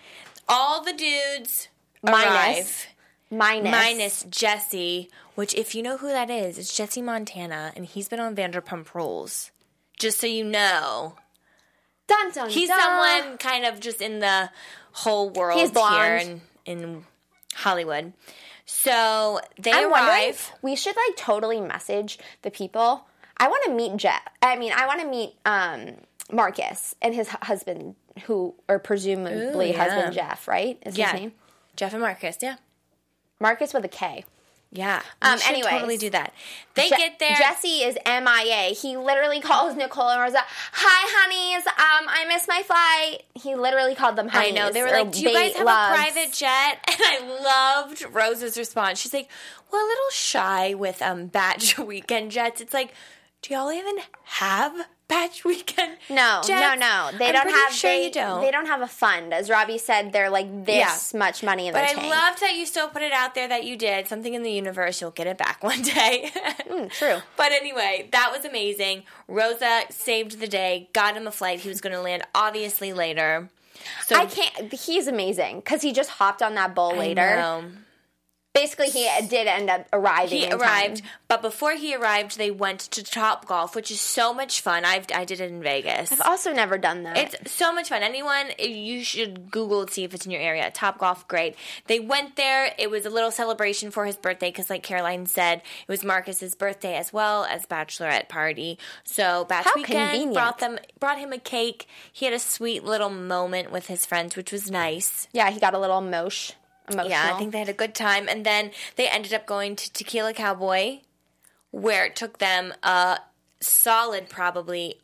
All 0.48 0.84
the 0.84 0.94
dudes 0.94 1.68
Minus. 2.04 2.28
arrive. 2.30 2.86
Minus. 3.32 3.72
Minus 3.72 4.24
Jesse, 4.30 5.10
which 5.34 5.56
if 5.56 5.74
you 5.74 5.82
know 5.82 5.98
who 5.98 6.08
that 6.10 6.30
is, 6.30 6.58
it's 6.60 6.78
Jesse 6.78 7.02
Montana, 7.02 7.74
and 7.76 7.86
he's 7.86 8.08
been 8.08 8.20
on 8.20 8.36
Vanderpump 8.36 8.94
Rules. 8.94 9.52
Just 9.98 10.20
so 10.20 10.28
you 10.28 10.44
know, 10.46 11.16
Dun, 12.08 12.32
dun, 12.32 12.50
he's 12.50 12.70
dun. 12.70 12.80
someone 12.80 13.38
kind 13.38 13.66
of 13.66 13.80
just 13.80 14.02
in 14.02 14.20
the 14.20 14.50
whole 14.92 15.30
world 15.32 15.60
He's 15.60 15.72
here 15.72 16.18
in, 16.18 16.42
in 16.66 17.06
Hollywood. 17.54 18.14
So 18.66 19.40
they 19.60 19.72
I'm 19.72 19.92
arrive. 19.92 20.52
We 20.62 20.76
should 20.76 20.96
like 20.96 21.18
totally 21.18 21.62
message 21.62 22.18
the 22.42 22.52
people. 22.52 23.06
I 23.38 23.48
want 23.48 23.64
to 23.66 23.72
meet 23.74 23.98
Jeff. 23.98 24.22
I 24.42 24.56
mean, 24.56 24.72
I 24.76 24.88
want 24.88 25.02
to 25.02 25.08
meet 25.08 25.34
um, 25.46 25.96
Marcus 26.32 26.96
and 27.02 27.14
his 27.14 27.28
husband, 27.28 27.96
who 28.26 28.56
or 28.70 28.80
presumably 28.80 29.70
Ooh, 29.70 29.74
yeah. 29.74 29.84
husband 29.84 30.14
Jeff. 30.14 30.48
Right? 30.48 30.78
Is 30.86 30.98
Yeah, 30.98 31.12
his 31.12 31.22
name 31.22 31.32
Jeff 31.76 31.94
and 31.94 32.02
Marcus. 32.02 32.38
Yeah, 32.42 32.56
Marcus 33.40 33.74
with 33.74 33.86
a 33.86 33.90
K? 33.90 34.24
Yeah. 34.76 35.02
Um, 35.22 35.40
anyways. 35.48 35.72
totally 35.72 35.98
do 35.98 36.10
that. 36.12 36.34
They 36.76 36.90
Je- 36.90 36.98
get 36.98 37.20
there. 37.20 37.36
Jesse 37.38 37.84
is 37.84 37.98
MIA. 38.06 38.74
He 38.76 38.98
literally 38.98 39.40
calls 39.40 39.76
Nicole 39.76 40.10
and 40.10 40.22
Rosa, 40.22 40.40
"Hi, 40.74 41.08
honeys. 41.18 41.66
Um, 41.68 42.10
I 42.10 42.26
missed 42.28 42.48
my 42.48 42.62
flight." 42.64 43.24
He 43.34 43.56
literally 43.56 43.96
called 43.96 44.16
them 44.18 44.28
I 44.28 44.38
honeys. 44.38 44.54
know. 44.56 44.72
They 44.72 44.82
were 44.84 44.90
like, 44.92 45.12
Do 45.12 45.22
you 45.22 45.32
guys 45.34 45.56
have 45.56 45.66
loves." 45.66 45.92
a 45.94 45.96
private 46.14 46.34
jet? 46.34 46.80
And 46.88 47.02
I 47.02 47.80
loved 47.82 48.06
Rosa's 48.12 48.58
response. 48.58 49.00
She's 49.00 49.14
like, 49.14 49.30
We're 49.72 49.80
a 49.80 49.84
little 49.88 50.10
shy 50.12 50.74
with 50.74 51.02
um 51.02 51.28
Bach 51.28 51.62
weekend 51.86 52.32
jets. 52.32 52.60
It's 52.62 52.74
like, 52.74 52.94
do 53.42 53.54
y'all 53.54 53.72
even 53.72 53.96
have 54.24 54.74
Bach 55.08 55.32
weekend? 55.46 55.98
No, 56.10 56.42
jets? 56.46 56.50
no, 56.50 56.76
no. 56.76 57.18
They 57.18 57.28
I'm 57.28 57.34
don't 57.34 57.50
have. 57.50 57.74
Sure 57.74 57.90
they, 57.92 58.06
you 58.06 58.12
don't. 58.12 58.42
They 58.42 58.52
don't 58.52 58.68
have 58.68 58.82
a 58.82 58.88
fund, 58.88 59.34
as 59.34 59.50
Robbie 59.50 59.78
said. 59.80 60.12
They're 60.12 60.30
like 60.30 60.66
this 60.66 61.14
much 61.14 61.42
money 61.42 61.68
in 61.68 61.74
the 61.74 61.80
But 61.80 61.98
I 61.98 62.08
loved 62.10 62.42
that 62.42 62.56
you 62.56 62.66
still 62.66 62.88
put 62.90 63.02
it 63.02 63.12
out 63.12 63.34
there 63.34 63.48
that 63.48 63.64
you 63.64 63.76
did 63.76 64.08
something 64.08 64.34
in 64.34 64.44
the 64.44 64.52
universe. 64.52 65.02
You'll 65.02 65.12
get 65.12 65.26
it 65.28 65.38
back 65.38 65.64
one 65.64 65.82
day. 65.82 66.32
Mm, 66.66 66.90
true. 66.92 67.18
But 67.38 67.52
anyway, 67.52 68.10
that 68.12 68.32
was 68.36 68.44
amazing. 68.44 69.04
Rosa 69.28 69.84
saved 69.92 70.40
the 70.40 70.48
day, 70.48 70.90
got 70.94 71.16
him 71.16 71.26
a 71.28 71.32
flight. 71.32 71.60
He 71.60 71.70
was 71.70 71.80
going 71.80 71.94
to 71.94 72.02
land 72.02 72.24
obviously 72.34 72.92
later. 72.92 73.50
So 74.06 74.16
I 74.16 74.26
can't. 74.26 74.74
He's 74.74 75.08
amazing 75.08 75.58
because 75.58 75.82
he 75.82 75.94
just 75.94 76.10
hopped 76.10 76.42
on 76.42 76.56
that 76.56 76.74
bull 76.76 76.92
I 76.94 76.98
later. 76.98 77.64
Basically, 78.56 78.90
he 78.90 79.08
did 79.28 79.46
end 79.48 79.70
up 79.70 79.86
arriving. 79.94 80.30
he 80.40 80.44
in 80.46 80.52
time. 80.52 80.62
arrived, 80.62 81.02
but 81.28 81.42
before 81.42 81.74
he 81.74 81.94
arrived, 81.96 82.38
they 82.38 82.50
went 82.50 82.80
to 82.80 83.04
Top 83.04 83.46
Golf, 83.46 83.76
which 83.76 83.92
is 83.92 84.02
so 84.02 84.34
much 84.34 84.62
fun. 84.62 84.86
I've 84.86 85.06
I 85.14 85.26
did 85.26 85.42
it 85.42 85.52
in 85.52 85.62
Vegas. 85.62 86.12
I've 86.12 86.22
also 86.22 86.54
never 86.54 86.78
done 86.78 87.04
that. 87.04 87.18
It's 87.18 87.52
so 87.52 87.74
much 87.74 87.90
fun. 87.90 88.02
Anyone, 88.02 88.48
you 88.58 89.04
should 89.04 89.52
Google 89.52 89.86
to 89.86 89.94
see 89.94 90.04
if 90.06 90.14
it's 90.14 90.26
in 90.26 90.32
your 90.32 90.42
area. 90.42 90.72
Top 90.72 90.98
Golf, 90.98 91.28
great. 91.28 91.56
They 91.88 92.00
went 92.00 92.38
there. 92.38 92.74
It 92.80 92.90
was 92.90 93.06
a 93.06 93.10
little 93.10 93.32
celebration 93.32 93.92
for 93.92 94.06
his 94.06 94.16
birthday 94.16 94.50
because, 94.50 94.70
like 94.70 94.84
Caroline 94.84 95.26
said, 95.26 95.58
it 95.60 95.92
was 95.92 96.04
Marcus's 96.04 96.56
birthday 96.56 96.96
as 96.96 97.12
well 97.12 97.44
as 97.46 97.66
bachelorette 97.66 98.30
party. 98.30 98.80
So 99.04 99.46
Bach 99.46 99.66
How 99.66 99.74
Weekend 99.76 100.10
convenient. 100.12 100.34
brought 100.34 100.60
them 100.60 100.80
brought 101.00 101.20
him 101.20 101.34
a 101.34 101.38
cake. 101.40 101.88
He 102.12 102.26
had 102.26 102.34
a 102.34 102.40
sweet 102.40 102.84
little 102.84 103.10
moment 103.10 103.72
with 103.72 103.88
his 103.88 104.06
friends, 104.06 104.36
which 104.36 104.52
was 104.52 104.72
nice. 104.72 105.28
yeah, 105.34 105.52
he 105.52 105.60
got 105.60 105.74
a 105.74 105.80
little 105.80 106.02
emosh. 106.02 106.54
Emotional. 106.90 107.10
Yeah, 107.10 107.32
I 107.34 107.38
think 107.40 107.52
they 107.52 107.60
had 107.60 107.70
a 107.70 107.74
good 107.74 107.96
time. 107.96 108.28
And 108.30 108.46
then 108.46 108.72
they 108.96 109.08
ended 109.08 109.34
up 109.34 109.46
going 109.46 109.76
to 109.76 109.92
Tequila 109.94 110.34
Cowboy, 110.34 111.00
where 111.72 112.06
it 112.06 112.16
took 112.16 112.38
them 112.38 112.74
a 112.84 113.20
solid 113.60 114.30
probably 114.30 115.00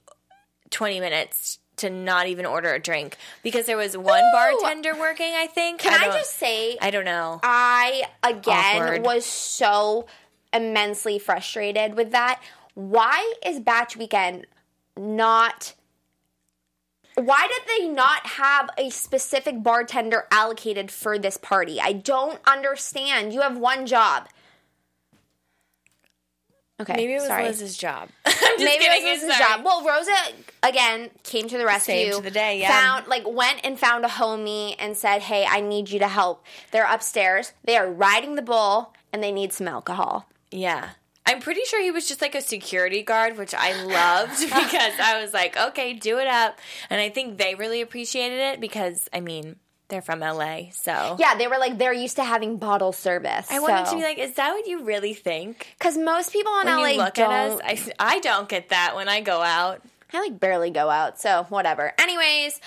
20 0.70 1.00
minutes 1.00 1.60
to 1.78 1.90
not 1.90 2.28
even 2.28 2.46
order 2.46 2.74
a 2.74 2.80
drink 2.80 3.18
because 3.42 3.66
there 3.66 3.78
was 3.78 3.98
one 3.98 4.22
Ooh. 4.24 4.32
bartender 4.32 4.94
working, 5.00 5.34
I 5.36 5.48
think. 5.48 5.80
Can 5.82 5.94
I, 5.94 6.06
don't- 6.06 6.14
just 6.18 6.38
say, 6.38 6.78
I 6.82 6.92
don't 6.92 7.06
know. 7.06 7.40
I 7.44 8.04
again 8.22 8.82
Awkward. 8.84 9.04
was 9.04 9.26
so 9.26 10.06
immensely 10.54 11.18
frustrated 11.18 11.96
with 11.96 12.12
that. 12.12 12.42
Why 12.76 13.34
is 13.46 13.60
Bach 13.60 13.94
Weekend 13.98 14.46
not? 14.96 15.74
Why 17.25 17.48
did 17.48 17.62
they 17.68 17.88
not 17.88 18.25
have 18.25 18.70
a 18.78 18.90
specific 18.90 19.63
bartender 19.63 20.28
allocated 20.32 20.92
for 20.92 21.18
this 21.20 21.38
party? 21.38 21.80
I 21.82 21.94
don't 21.94 22.40
understand. 22.48 23.34
You 23.34 23.42
have 23.42 23.58
one 23.58 23.86
job. 23.86 24.28
Okay, 26.82 26.94
Maybe 26.96 27.13
it 27.13 27.18
was 27.18 27.28
sorry. 27.28 27.44
Liz's 27.44 27.78
job. 27.78 28.10
Maybe 28.25 28.34
kidding. 28.58 29.08
it 29.08 29.12
was 29.12 29.22
his 29.22 29.38
sorry. 29.38 29.54
job. 29.58 29.63
Well, 29.63 29.86
Rosa 29.86 30.16
again 30.63 31.12
came 31.24 31.48
to 31.48 31.58
the 31.58 31.66
rescue. 31.66 32.12
Saved 32.12 32.24
the 32.25 32.32
day, 32.32 32.60
yeah. 32.60 32.70
Found 32.70 33.08
like 33.08 33.24
went 33.28 33.60
and 33.63 33.78
found 33.80 34.04
a 34.04 34.08
homie 34.08 34.75
and 34.80 34.98
said, 34.98 35.22
"Hey, 35.22 35.46
I 35.48 35.62
need 35.62 35.92
you 35.92 36.00
to 36.00 36.08
help." 36.08 36.44
They're 36.72 36.92
upstairs. 36.92 37.54
They 37.63 37.78
are 37.78 37.88
riding 37.88 38.34
the 38.34 38.42
bull, 38.42 38.94
and 39.13 39.22
they 39.22 39.32
need 39.32 39.54
some 39.54 39.68
alcohol. 39.68 40.28
Yeah. 40.50 40.90
I'm 41.25 41.40
pretty 41.40 41.62
sure 41.66 41.82
he 41.82 41.92
was 41.92 42.08
just 42.08 42.22
like 42.22 42.36
a 42.36 42.42
security 42.42 43.04
guard, 43.04 43.38
which 43.38 43.54
I 43.54 43.84
loved 43.84 44.40
because 44.42 44.94
I 45.00 45.22
was 45.22 45.34
like, 45.34 45.56
okay, 45.58 45.94
do 45.94 46.18
it 46.20 46.28
up. 46.28 46.60
And 46.90 47.00
I 47.00 47.10
think 47.10 47.38
they 47.38 47.56
really 47.56 47.82
appreciated 47.82 48.40
it 48.40 48.60
because, 48.62 49.08
I 49.13 49.20
mean, 49.20 49.58
they're 49.90 50.01
from 50.01 50.22
LA. 50.22 50.72
So 50.72 51.18
Yeah, 51.20 51.36
they 51.36 51.48
were 51.48 51.58
like 51.58 51.78
they're 51.78 51.94
used 51.94 52.16
to 52.16 52.24
having 52.24 52.58
bottle 52.58 52.92
service. 52.94 53.48
I 53.51 53.60
wanted 53.60 53.86
to 53.90 53.96
be 53.98 54.01
like, 54.04 54.18
is 54.18 54.34
that 54.36 54.51
what 54.54 54.66
you 54.68 54.84
really 54.84 55.13
think? 55.13 55.68
because 55.78 55.98
most 55.98 56.32
people 56.34 56.51
in 56.62 56.68
When 56.68 56.78
LA 56.98 57.04
look 57.04 57.13
don't. 57.16 57.32
at 57.32 57.51
us, 57.72 57.90
I, 58.00 58.16
I 58.16 58.20
don't 58.20 58.48
get 58.50 58.70
that 58.70 58.96
when 58.96 59.08
I 59.10 59.22
go 59.22 59.42
out. 59.42 59.82
I 60.13 60.20
like 60.22 60.40
barely 60.40 60.72
go 60.72 60.90
out, 60.90 61.20
so 61.22 61.46
whatever. 61.50 61.94
Anyways, 61.98 62.60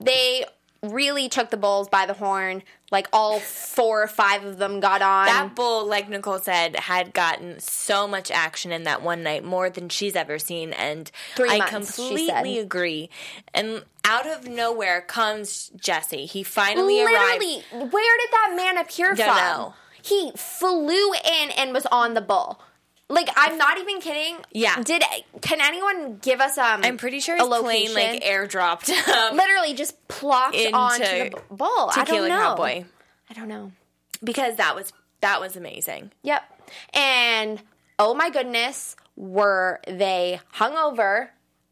they 0.00 0.44
really 0.82 1.28
took 1.28 1.50
the 1.50 1.56
bulls 1.56 1.88
by 1.88 2.06
the 2.06 2.14
horn. 2.14 2.62
Like 2.90 3.06
all 3.12 3.38
four 3.38 4.02
or 4.02 4.08
five 4.08 4.44
of 4.44 4.58
them 4.58 4.80
got 4.80 5.00
on. 5.00 5.26
That 5.26 5.54
bull, 5.54 5.86
like 5.86 6.08
Nicole 6.08 6.40
said, 6.40 6.74
had 6.74 7.12
gotten 7.14 7.60
so 7.60 8.08
much 8.08 8.30
action 8.32 8.72
in 8.72 8.82
that 8.84 9.02
one 9.02 9.22
night, 9.22 9.44
more 9.44 9.70
than 9.70 9.88
she's 9.88 10.16
ever 10.16 10.38
seen, 10.40 10.72
and 10.72 11.10
Three 11.36 11.50
I 11.50 11.58
months, 11.58 11.94
completely 11.94 12.58
agree. 12.58 13.08
And 13.54 13.84
out 14.04 14.26
of 14.26 14.48
nowhere 14.48 15.02
comes 15.02 15.70
Jesse. 15.76 16.26
He 16.26 16.42
finally 16.42 17.00
arrived. 17.00 17.42
Literally, 17.42 17.88
where 17.90 18.18
did 18.18 18.30
that 18.32 18.54
man 18.56 18.78
appear 18.78 19.14
Don't 19.14 19.26
from? 19.26 19.36
know. 19.36 19.74
He 20.02 20.32
flew 20.34 21.12
in 21.12 21.50
and 21.56 21.72
was 21.72 21.86
on 21.92 22.14
the 22.14 22.20
bull. 22.22 22.60
Like 23.10 23.28
I'm 23.36 23.58
not 23.58 23.76
even 23.78 24.00
kidding. 24.00 24.36
Yeah. 24.52 24.80
Did 24.82 25.02
can 25.42 25.60
anyone 25.60 26.18
give 26.22 26.40
us 26.40 26.56
um? 26.56 26.80
I'm 26.84 26.96
pretty 26.96 27.18
sure 27.18 27.36
a 27.36 27.40
his 27.40 27.58
plane 27.58 27.92
like 27.92 28.22
airdropped 28.22 28.88
um, 29.08 29.36
literally 29.36 29.74
just 29.74 30.06
plopped 30.08 30.54
into 30.54 30.76
onto 30.76 31.04
the 31.04 31.42
bull. 31.50 31.90
I 31.90 32.04
Tequila 32.04 32.28
don't 32.28 32.38
know. 32.38 32.44
Cowboy 32.44 32.84
I 33.28 33.34
don't 33.34 33.48
know. 33.48 33.72
because 34.22 34.56
that 34.56 34.76
was 34.76 34.92
that 35.22 35.40
was 35.40 35.56
amazing. 35.56 36.12
Yep. 36.22 36.42
And 36.94 37.60
oh 37.98 38.14
my 38.14 38.30
goodness, 38.30 38.94
were 39.16 39.80
they 39.88 40.40
hungover 40.54 41.30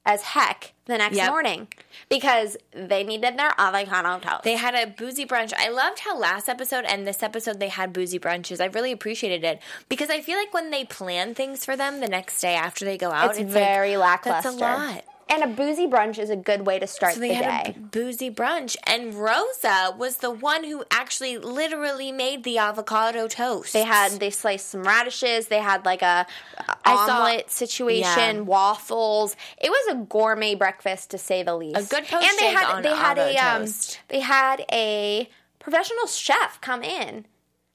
as 0.08 0.22
heck 0.22 0.72
the 0.86 0.96
next 0.96 1.16
Yep. 1.16 1.30
morning 1.30 1.68
because 2.08 2.56
they 2.72 3.04
needed 3.04 3.38
their 3.38 3.52
avocado 3.58 4.18
toast. 4.18 4.42
They 4.42 4.54
had 4.54 4.74
a 4.74 4.86
boozy 4.86 5.26
brunch. 5.26 5.52
I 5.56 5.68
loved 5.68 5.98
how 6.00 6.18
last 6.18 6.48
episode 6.48 6.86
and 6.86 7.06
this 7.06 7.22
episode 7.22 7.60
they 7.60 7.68
had 7.68 7.92
boozy 7.92 8.18
brunches. 8.18 8.58
I 8.58 8.66
really 8.66 8.90
appreciated 8.90 9.44
it 9.44 9.60
because 9.90 10.08
I 10.08 10.22
feel 10.22 10.38
like 10.38 10.52
when 10.54 10.70
they 10.70 10.86
plan 10.86 11.34
things 11.34 11.64
for 11.64 11.76
them 11.76 12.00
the 12.00 12.08
next 12.08 12.40
day 12.40 12.54
after 12.54 12.86
they 12.86 12.96
go 12.96 13.10
out, 13.12 13.30
it's, 13.32 13.40
it's, 13.40 13.52
very 13.52 13.98
like, 13.98 14.24
lackluster. 14.24 14.58
That's 14.58 14.60
a 14.60 14.94
lot. 14.94 15.04
And 15.30 15.42
a 15.42 15.46
boozy 15.46 15.86
brunch 15.86 16.18
is 16.18 16.30
a 16.30 16.36
good 16.36 16.64
way 16.66 16.78
to 16.78 16.86
start 16.86 17.14
So 17.14 17.20
the 17.20 17.28
day. 17.28 17.74
b- 17.76 17.80
boozy 17.90 18.30
brunch, 18.30 18.76
and 18.86 19.12
Rosa 19.14 19.94
was 19.98 20.16
the 20.18 20.30
one 20.30 20.64
who 20.64 20.84
actually 20.90 21.36
literally 21.36 22.12
made 22.12 22.44
the 22.44 22.56
avocado 22.58 23.28
toast. 23.28 23.72
They 23.74 23.82
had 23.82 24.12
they 24.12 24.30
sliced 24.30 24.68
some 24.70 24.84
radishes. 24.84 25.48
They 25.48 25.58
had 25.58 25.84
like 25.84 26.00
a, 26.02 26.26
a 26.66 26.76
I 26.84 27.06
saw- 27.06 27.18
omelet 27.18 27.50
situation, 27.50 28.36
Yeah. 28.36 28.40
waffles. 28.40 29.36
It 29.60 29.68
was 29.70 29.94
a 29.94 29.96
gourmet 30.04 30.54
breakfast 30.54 31.10
to 31.10 31.18
say 31.18 31.42
the 31.42 31.56
least. 31.56 31.76
A 31.78 31.82
good 31.94 32.06
post 32.08 32.26
and 32.26 32.38
they 32.38 32.52
had 32.52 32.82
they 32.82 32.94
had 32.96 33.18
a 33.18 33.36
um, 33.36 33.66
they 34.08 34.20
had 34.20 34.64
a 34.72 35.28
professional 35.58 36.06
chef 36.06 36.58
come 36.62 36.82
in. 36.82 37.26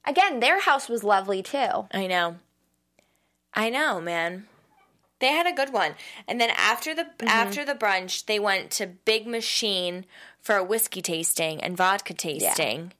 Again, 0.04 0.40
their 0.40 0.60
house 0.60 0.88
was 0.88 1.04
lovely 1.04 1.42
too. 1.42 1.86
I 1.92 2.06
know. 2.08 2.36
I 3.54 3.70
know, 3.70 4.00
man. 4.00 4.48
They 5.20 5.28
had 5.28 5.46
a 5.46 5.52
good 5.52 5.72
one. 5.72 5.94
And 6.28 6.40
then 6.40 6.50
after 6.56 6.94
the 6.94 7.04
Mm-hmm. 7.04 7.28
after 7.28 7.64
the 7.64 7.74
brunch, 7.74 8.26
they 8.26 8.38
went 8.38 8.70
to 8.72 8.86
Big 8.86 9.26
Machine 9.26 10.04
for 10.40 10.56
a 10.56 10.64
whiskey 10.64 11.00
tasting 11.02 11.62
and 11.62 11.76
vodka 11.76 12.12
tasting. 12.14 12.92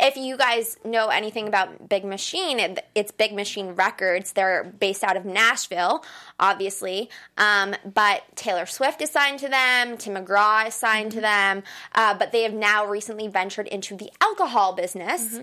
If 0.00 0.16
you 0.16 0.36
guys 0.36 0.76
know 0.84 1.08
anything 1.08 1.46
about 1.46 1.88
Big 1.88 2.04
Machine, 2.04 2.58
it, 2.58 2.84
it's 2.94 3.12
Big 3.12 3.32
Machine 3.32 3.68
Records. 3.76 4.32
They're 4.32 4.64
based 4.64 5.04
out 5.04 5.16
of 5.16 5.24
Nashville, 5.24 6.04
obviously. 6.40 7.08
Um, 7.38 7.76
but 7.84 8.22
Taylor 8.34 8.66
Swift 8.66 9.00
is 9.00 9.10
signed 9.10 9.38
to 9.40 9.48
them, 9.48 9.96
Tim 9.96 10.14
McGraw 10.16 10.66
is 10.66 10.74
signed 10.74 11.12
to 11.12 11.20
them. 11.20 11.62
Uh, 11.94 12.14
but 12.14 12.32
they 12.32 12.42
have 12.42 12.54
now 12.54 12.84
recently 12.84 13.28
ventured 13.28 13.68
into 13.68 13.94
the 13.96 14.10
alcohol 14.20 14.72
business. 14.72 15.38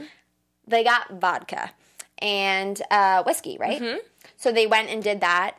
They 0.67 0.83
got 0.83 1.09
vodka 1.21 1.71
and 2.17 2.81
uh, 2.91 3.23
whiskey, 3.23 3.57
right? 3.59 3.79
So 4.35 4.51
they 4.51 4.67
went 4.67 4.89
and 4.89 5.01
did 5.01 5.21
that. 5.21 5.55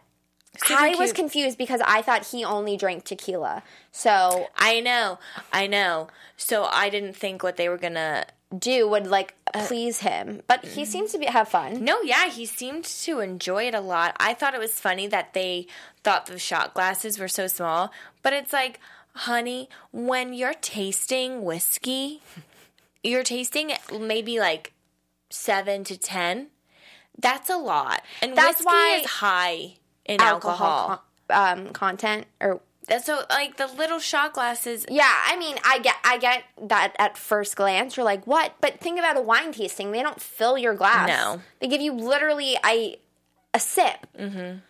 Super 0.57 0.80
I 0.80 0.95
was 0.97 1.12
confused 1.12 1.57
because 1.59 1.80
I 1.87 2.02
thought 2.02 2.26
he 2.26 2.45
only 2.45 2.76
drank 2.76 3.04
tequila. 3.04 3.62
So 3.92 4.49
I 4.57 4.80
know. 4.80 5.19
I 5.52 5.66
know. 5.66 6.09
So 6.37 6.64
I 6.64 6.90
didn't 6.90 7.14
think 7.16 7.42
what 7.42 7.57
they 7.57 7.69
were 7.69 7.78
to 7.78 8.26
do 8.57 8.88
would 8.88 9.07
like 9.07 9.35
Uh, 9.54 9.64
please 9.66 10.00
him, 10.00 10.42
but 10.49 10.64
he 10.64 10.85
seems 10.85 11.12
to 11.12 11.19
be, 11.19 11.26
have 11.26 11.49
fun. 11.49 11.85
No, 11.85 12.00
yeah, 12.02 12.28
he 12.28 12.47
seemed 12.47 12.85
to 12.85 13.21
enjoy 13.21 13.69
it 13.69 13.75
a 13.75 13.80
lot. 13.80 14.16
I 14.19 14.35
thought 14.35 14.54
it 14.54 14.61
was 14.61 14.73
funny 14.73 15.07
that 15.07 15.35
they 15.35 15.69
thought 16.02 16.26
the 16.26 16.38
shot 16.38 16.75
glasses 16.75 17.19
were 17.19 17.28
so 17.28 17.47
small, 17.47 17.92
but 18.23 18.33
it's 18.33 18.52
like, 18.52 18.80
honey, 19.14 19.69
when 19.92 20.33
you're 20.33 20.54
tasting 20.54 21.45
whiskey, 21.45 22.23
you're 23.04 23.23
tasting 23.23 23.73
maybe 23.97 24.40
like 24.40 24.73
seven 25.30 25.85
to 25.85 25.97
ten. 25.97 26.49
That's 27.16 27.50
a 27.50 27.57
lot, 27.57 28.02
and 28.21 28.35
That's 28.35 28.59
whiskey 28.61 28.66
why 28.66 29.00
is 29.02 29.07
high 29.11 29.75
in 30.07 30.21
alcohol. 30.21 31.02
con- 31.28 31.59
um, 31.59 31.73
content 31.73 32.26
or 32.40 32.61
so 33.04 33.21
like 33.30 33.57
the 33.57 33.66
little 33.69 34.00
shot 34.00 34.33
glasses. 34.33 34.85
yeah 34.88 35.12
i 35.26 35.37
mean 35.37 35.57
i 35.64 35.78
get 35.78 35.95
i 36.02 36.19
get 36.19 36.42
that 36.61 36.92
at 36.99 37.16
first 37.16 37.54
glance 37.54 37.97
you're 37.97 38.04
like 38.04 38.26
what 38.26 38.54
but 38.61 38.80
think 38.80 38.99
about 38.99 39.16
a 39.16 39.21
wine 39.21 39.52
tasting 39.52 39.92
they 39.92 40.02
don't 40.02 40.21
fill 40.21 40.59
your 40.59 40.75
glass 40.75 41.07
No. 41.09 41.40
they 41.61 41.69
give 41.69 41.80
you 41.80 41.92
literally 41.92 42.57
a 42.66 42.99
a 43.54 43.61
sip 43.61 44.07
And 44.14 44.61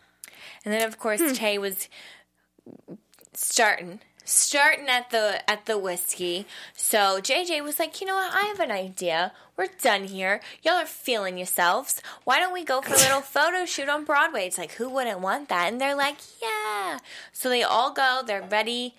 then 0.65 0.87
of 0.87 0.99
course 0.99 1.21
Hmm. 1.21 1.33
Tay 1.33 1.57
was 1.59 1.89
starting 3.33 4.01
starting 4.31 4.89
at 4.89 5.11
the 5.11 5.49
at 5.51 5.67
the 5.67 5.79
whiskey. 5.79 6.47
So 6.75 7.21
JJ 7.21 7.63
was 7.63 7.79
like, 7.79 8.01
"You 8.01 8.07
know 8.07 8.15
what? 8.15 8.33
I 8.33 8.43
have 8.47 8.61
an 8.61 8.71
idea. 8.71 9.33
We're 9.57 9.69
done 9.83 10.05
here. 10.05 10.41
Y'all 10.63 10.75
are 10.75 10.87
feeling 10.87 11.37
yourselves. 11.37 12.01
Why 12.25 12.39
don't 12.39 12.53
we 12.53 12.65
go 12.65 12.81
for 12.81 12.95
a 12.95 12.97
little 13.07 13.21
photo 13.21 13.65
shoot 13.65 13.89
on 13.89 14.05
Broadway?" 14.05 14.47
It's 14.47 14.59
like, 14.59 14.73
"Who 14.73 14.89
wouldn't 14.89 15.21
want 15.21 15.49
that?" 15.49 15.71
And 15.73 15.81
they're 15.81 15.97
like, 15.97 16.17
"Yeah." 16.43 16.99
So 17.33 17.49
they 17.49 17.63
all 17.63 17.93
go. 17.93 18.23
They're 18.27 18.47
ready 18.51 18.95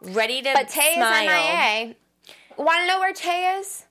ready 0.00 0.40
to 0.42 0.52
but 0.54 0.68
tay 0.68 0.94
smile. 0.94 1.22
is 1.22 1.28
mia 1.28 1.94
want 2.56 2.80
to 2.80 2.86
know 2.86 3.00
where 3.00 3.12
tay 3.12 3.56
is 3.58 3.84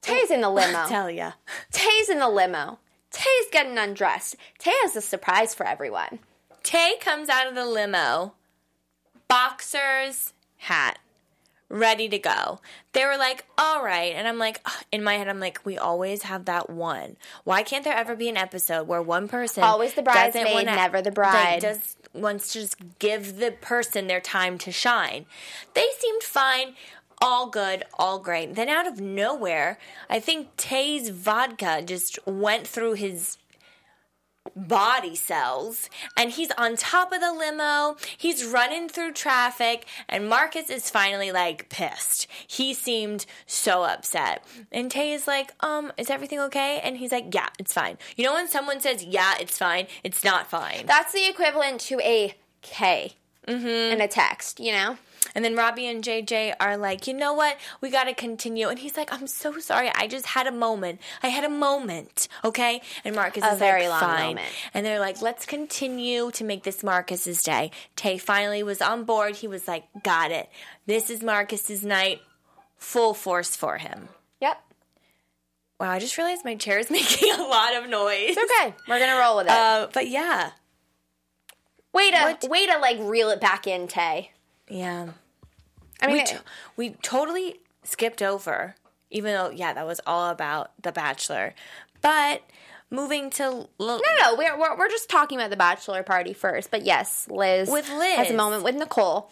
tay's 0.00 0.30
in 0.30 0.40
the 0.40 0.48
limo 0.48 0.88
Tell 0.88 1.10
ya. 1.10 1.32
tay's 1.70 2.08
in 2.08 2.18
the 2.18 2.30
limo 2.30 2.78
tay's 3.10 3.46
getting 3.52 3.76
undressed 3.76 4.36
tay 4.58 4.72
has 4.82 4.96
a 4.96 5.02
surprise 5.02 5.54
for 5.54 5.66
everyone 5.66 6.18
Tay 6.62 6.94
comes 6.98 7.28
out 7.28 7.46
of 7.46 7.54
the 7.54 7.66
limo, 7.66 8.32
boxers, 9.28 10.32
hat, 10.58 10.98
ready 11.68 12.08
to 12.08 12.18
go. 12.18 12.60
They 12.92 13.04
were 13.04 13.16
like, 13.16 13.44
all 13.58 13.84
right. 13.84 14.14
And 14.14 14.28
I'm 14.28 14.38
like, 14.38 14.64
in 14.92 15.02
my 15.02 15.14
head, 15.14 15.28
I'm 15.28 15.40
like, 15.40 15.60
we 15.64 15.76
always 15.76 16.22
have 16.22 16.44
that 16.44 16.70
one. 16.70 17.16
Why 17.44 17.62
can't 17.62 17.84
there 17.84 17.96
ever 17.96 18.14
be 18.14 18.28
an 18.28 18.36
episode 18.36 18.86
where 18.86 19.02
one 19.02 19.28
person 19.28 19.64
Always 19.64 19.94
the 19.94 20.02
bridesmaid, 20.02 20.66
never 20.66 21.02
the 21.02 21.10
like, 21.10 21.14
bride. 21.14 21.60
does 21.62 21.96
wants 22.12 22.52
to 22.52 22.60
just 22.60 22.76
give 23.00 23.38
the 23.38 23.50
person 23.50 24.06
their 24.06 24.20
time 24.20 24.56
to 24.58 24.70
shine. 24.70 25.26
They 25.74 25.86
seemed 25.98 26.22
fine. 26.22 26.74
All 27.20 27.48
good, 27.48 27.84
all 27.98 28.18
great. 28.18 28.54
Then 28.54 28.68
out 28.68 28.86
of 28.86 29.00
nowhere, 29.00 29.78
I 30.10 30.20
think 30.20 30.56
Tay's 30.56 31.08
vodka 31.08 31.82
just 31.84 32.18
went 32.26 32.66
through 32.66 32.94
his 32.94 33.38
body 34.54 35.16
cells 35.16 35.88
and 36.16 36.30
he's 36.30 36.50
on 36.52 36.76
top 36.76 37.12
of 37.12 37.20
the 37.20 37.32
limo. 37.32 37.96
He's 38.16 38.44
running 38.44 38.88
through 38.88 39.12
traffic 39.12 39.86
and 40.08 40.28
Marcus 40.28 40.70
is 40.70 40.90
finally 40.90 41.32
like 41.32 41.68
pissed. 41.68 42.26
He 42.46 42.74
seemed 42.74 43.26
so 43.46 43.84
upset. 43.84 44.44
And 44.70 44.90
Tay 44.90 45.12
is 45.12 45.26
like, 45.26 45.52
"Um, 45.60 45.92
is 45.96 46.10
everything 46.10 46.40
okay?" 46.40 46.80
And 46.82 46.98
he's 46.98 47.12
like, 47.12 47.34
"Yeah, 47.34 47.48
it's 47.58 47.72
fine." 47.72 47.98
You 48.16 48.24
know 48.24 48.34
when 48.34 48.48
someone 48.48 48.80
says, 48.80 49.02
"Yeah, 49.04 49.34
it's 49.40 49.58
fine," 49.58 49.86
it's 50.02 50.22
not 50.22 50.48
fine. 50.48 50.86
That's 50.86 51.12
the 51.12 51.26
equivalent 51.28 51.80
to 51.82 52.00
a 52.00 52.34
K 52.62 53.14
Mm-hmm. 53.46 53.92
in 53.92 54.00
a 54.00 54.08
text, 54.08 54.58
you 54.58 54.72
know? 54.72 54.96
And 55.34 55.44
then 55.44 55.56
Robbie 55.56 55.86
and 55.86 56.02
JJ 56.04 56.54
are 56.60 56.76
like, 56.76 57.06
you 57.06 57.14
know 57.14 57.32
what? 57.34 57.56
We 57.80 57.90
got 57.90 58.04
to 58.04 58.14
continue. 58.14 58.68
And 58.68 58.78
he's 58.78 58.96
like, 58.96 59.12
I'm 59.12 59.26
so 59.26 59.58
sorry. 59.58 59.90
I 59.94 60.06
just 60.06 60.26
had 60.26 60.46
a 60.46 60.52
moment. 60.52 61.00
I 61.22 61.28
had 61.28 61.44
a 61.44 61.48
moment. 61.48 62.28
Okay. 62.44 62.80
And 63.04 63.14
Marcus 63.16 63.42
A 63.42 63.52
is 63.52 63.58
very 63.58 63.88
like, 63.88 64.00
long 64.02 64.10
fine. 64.10 64.26
moment. 64.36 64.52
And 64.74 64.84
they're 64.86 65.00
like, 65.00 65.22
let's 65.22 65.46
continue 65.46 66.30
to 66.32 66.44
make 66.44 66.62
this 66.62 66.82
Marcus's 66.82 67.42
day. 67.42 67.70
Tay 67.96 68.18
finally 68.18 68.62
was 68.62 68.80
on 68.82 69.04
board. 69.04 69.36
He 69.36 69.48
was 69.48 69.66
like, 69.66 69.84
got 70.02 70.30
it. 70.30 70.48
This 70.86 71.10
is 71.10 71.22
Marcus's 71.22 71.84
night. 71.84 72.20
Full 72.76 73.14
force 73.14 73.56
for 73.56 73.78
him. 73.78 74.08
Yep. 74.40 74.60
Wow. 75.80 75.90
I 75.90 75.98
just 75.98 76.18
realized 76.18 76.44
my 76.44 76.54
chair 76.56 76.78
is 76.78 76.90
making 76.90 77.32
a 77.32 77.42
lot 77.42 77.74
of 77.76 77.88
noise. 77.88 78.36
It's 78.36 78.52
okay. 78.52 78.74
We're 78.88 78.98
going 78.98 79.10
to 79.10 79.16
roll 79.16 79.36
with 79.38 79.46
it. 79.46 79.52
Uh, 79.52 79.88
but 79.92 80.08
yeah. 80.08 80.50
way 81.92 82.10
to 82.10 82.16
what- 82.18 82.50
way 82.50 82.66
to 82.66 82.78
like 82.78 82.98
reel 83.00 83.30
it 83.30 83.40
back 83.40 83.66
in, 83.66 83.88
Tay. 83.88 84.30
Yeah. 84.68 85.08
I 86.00 86.06
mean, 86.06 86.16
we, 86.16 86.24
t- 86.24 86.36
we 86.76 86.90
totally 87.02 87.60
skipped 87.82 88.22
over, 88.22 88.74
even 89.10 89.32
though, 89.32 89.50
yeah, 89.50 89.72
that 89.72 89.86
was 89.86 90.00
all 90.06 90.30
about 90.30 90.72
The 90.82 90.92
Bachelor. 90.92 91.54
But 92.02 92.42
moving 92.90 93.30
to. 93.30 93.42
L- 93.42 93.68
no, 93.78 93.98
no, 94.22 94.34
we're, 94.36 94.58
we're 94.58 94.76
we're 94.76 94.88
just 94.88 95.08
talking 95.10 95.38
about 95.38 95.50
the 95.50 95.56
bachelor 95.56 96.02
party 96.02 96.32
first. 96.32 96.70
But 96.70 96.84
yes, 96.84 97.26
Liz 97.30 97.68
With 97.68 97.90
Liz. 97.90 98.16
has 98.16 98.30
a 98.30 98.34
moment 98.34 98.62
with 98.62 98.76
Nicole. 98.76 99.30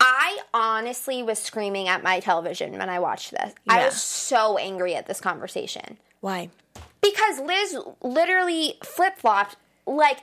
I 0.00 0.38
honestly 0.54 1.22
was 1.22 1.38
screaming 1.38 1.88
at 1.88 2.02
my 2.02 2.20
television 2.20 2.72
when 2.72 2.88
I 2.88 2.98
watched 2.98 3.32
this. 3.32 3.52
I 3.68 3.84
was 3.84 4.00
so 4.00 4.56
angry 4.56 4.94
at 4.94 5.06
this 5.06 5.20
conversation 5.20 5.98
Why? 6.20 6.48
because 7.02 7.38
Liz 7.38 7.76
literally 8.02 8.78
flip 8.82 9.18
flopped 9.18 9.56
like, 9.86 10.20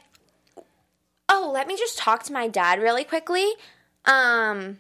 "Oh, 1.30 1.52
let 1.54 1.68
me 1.68 1.78
just 1.78 1.98
talk 1.98 2.24
to 2.24 2.34
my 2.34 2.48
dad 2.48 2.82
really 2.82 3.04
quickly." 3.04 3.54
Um, 4.08 4.80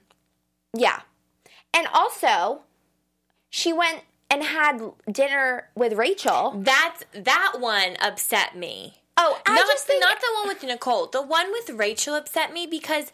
yeah, 0.73 1.01
and 1.73 1.87
also 1.93 2.61
she 3.49 3.71
went 3.73 4.01
and 4.29 4.43
had 4.43 4.79
dinner 5.11 5.69
with 5.75 5.93
Rachel. 5.93 6.53
That's 6.57 7.03
that 7.13 7.57
one 7.59 7.97
upset 8.01 8.57
me. 8.57 8.95
Oh, 9.17 9.39
I 9.45 9.55
not, 9.55 9.67
just 9.67 9.85
think 9.85 10.01
not 10.01 10.19
the 10.19 10.27
one 10.39 10.47
with 10.47 10.63
Nicole. 10.63 11.07
The 11.07 11.21
one 11.21 11.51
with 11.51 11.71
Rachel 11.71 12.15
upset 12.15 12.53
me 12.53 12.67
because 12.67 13.11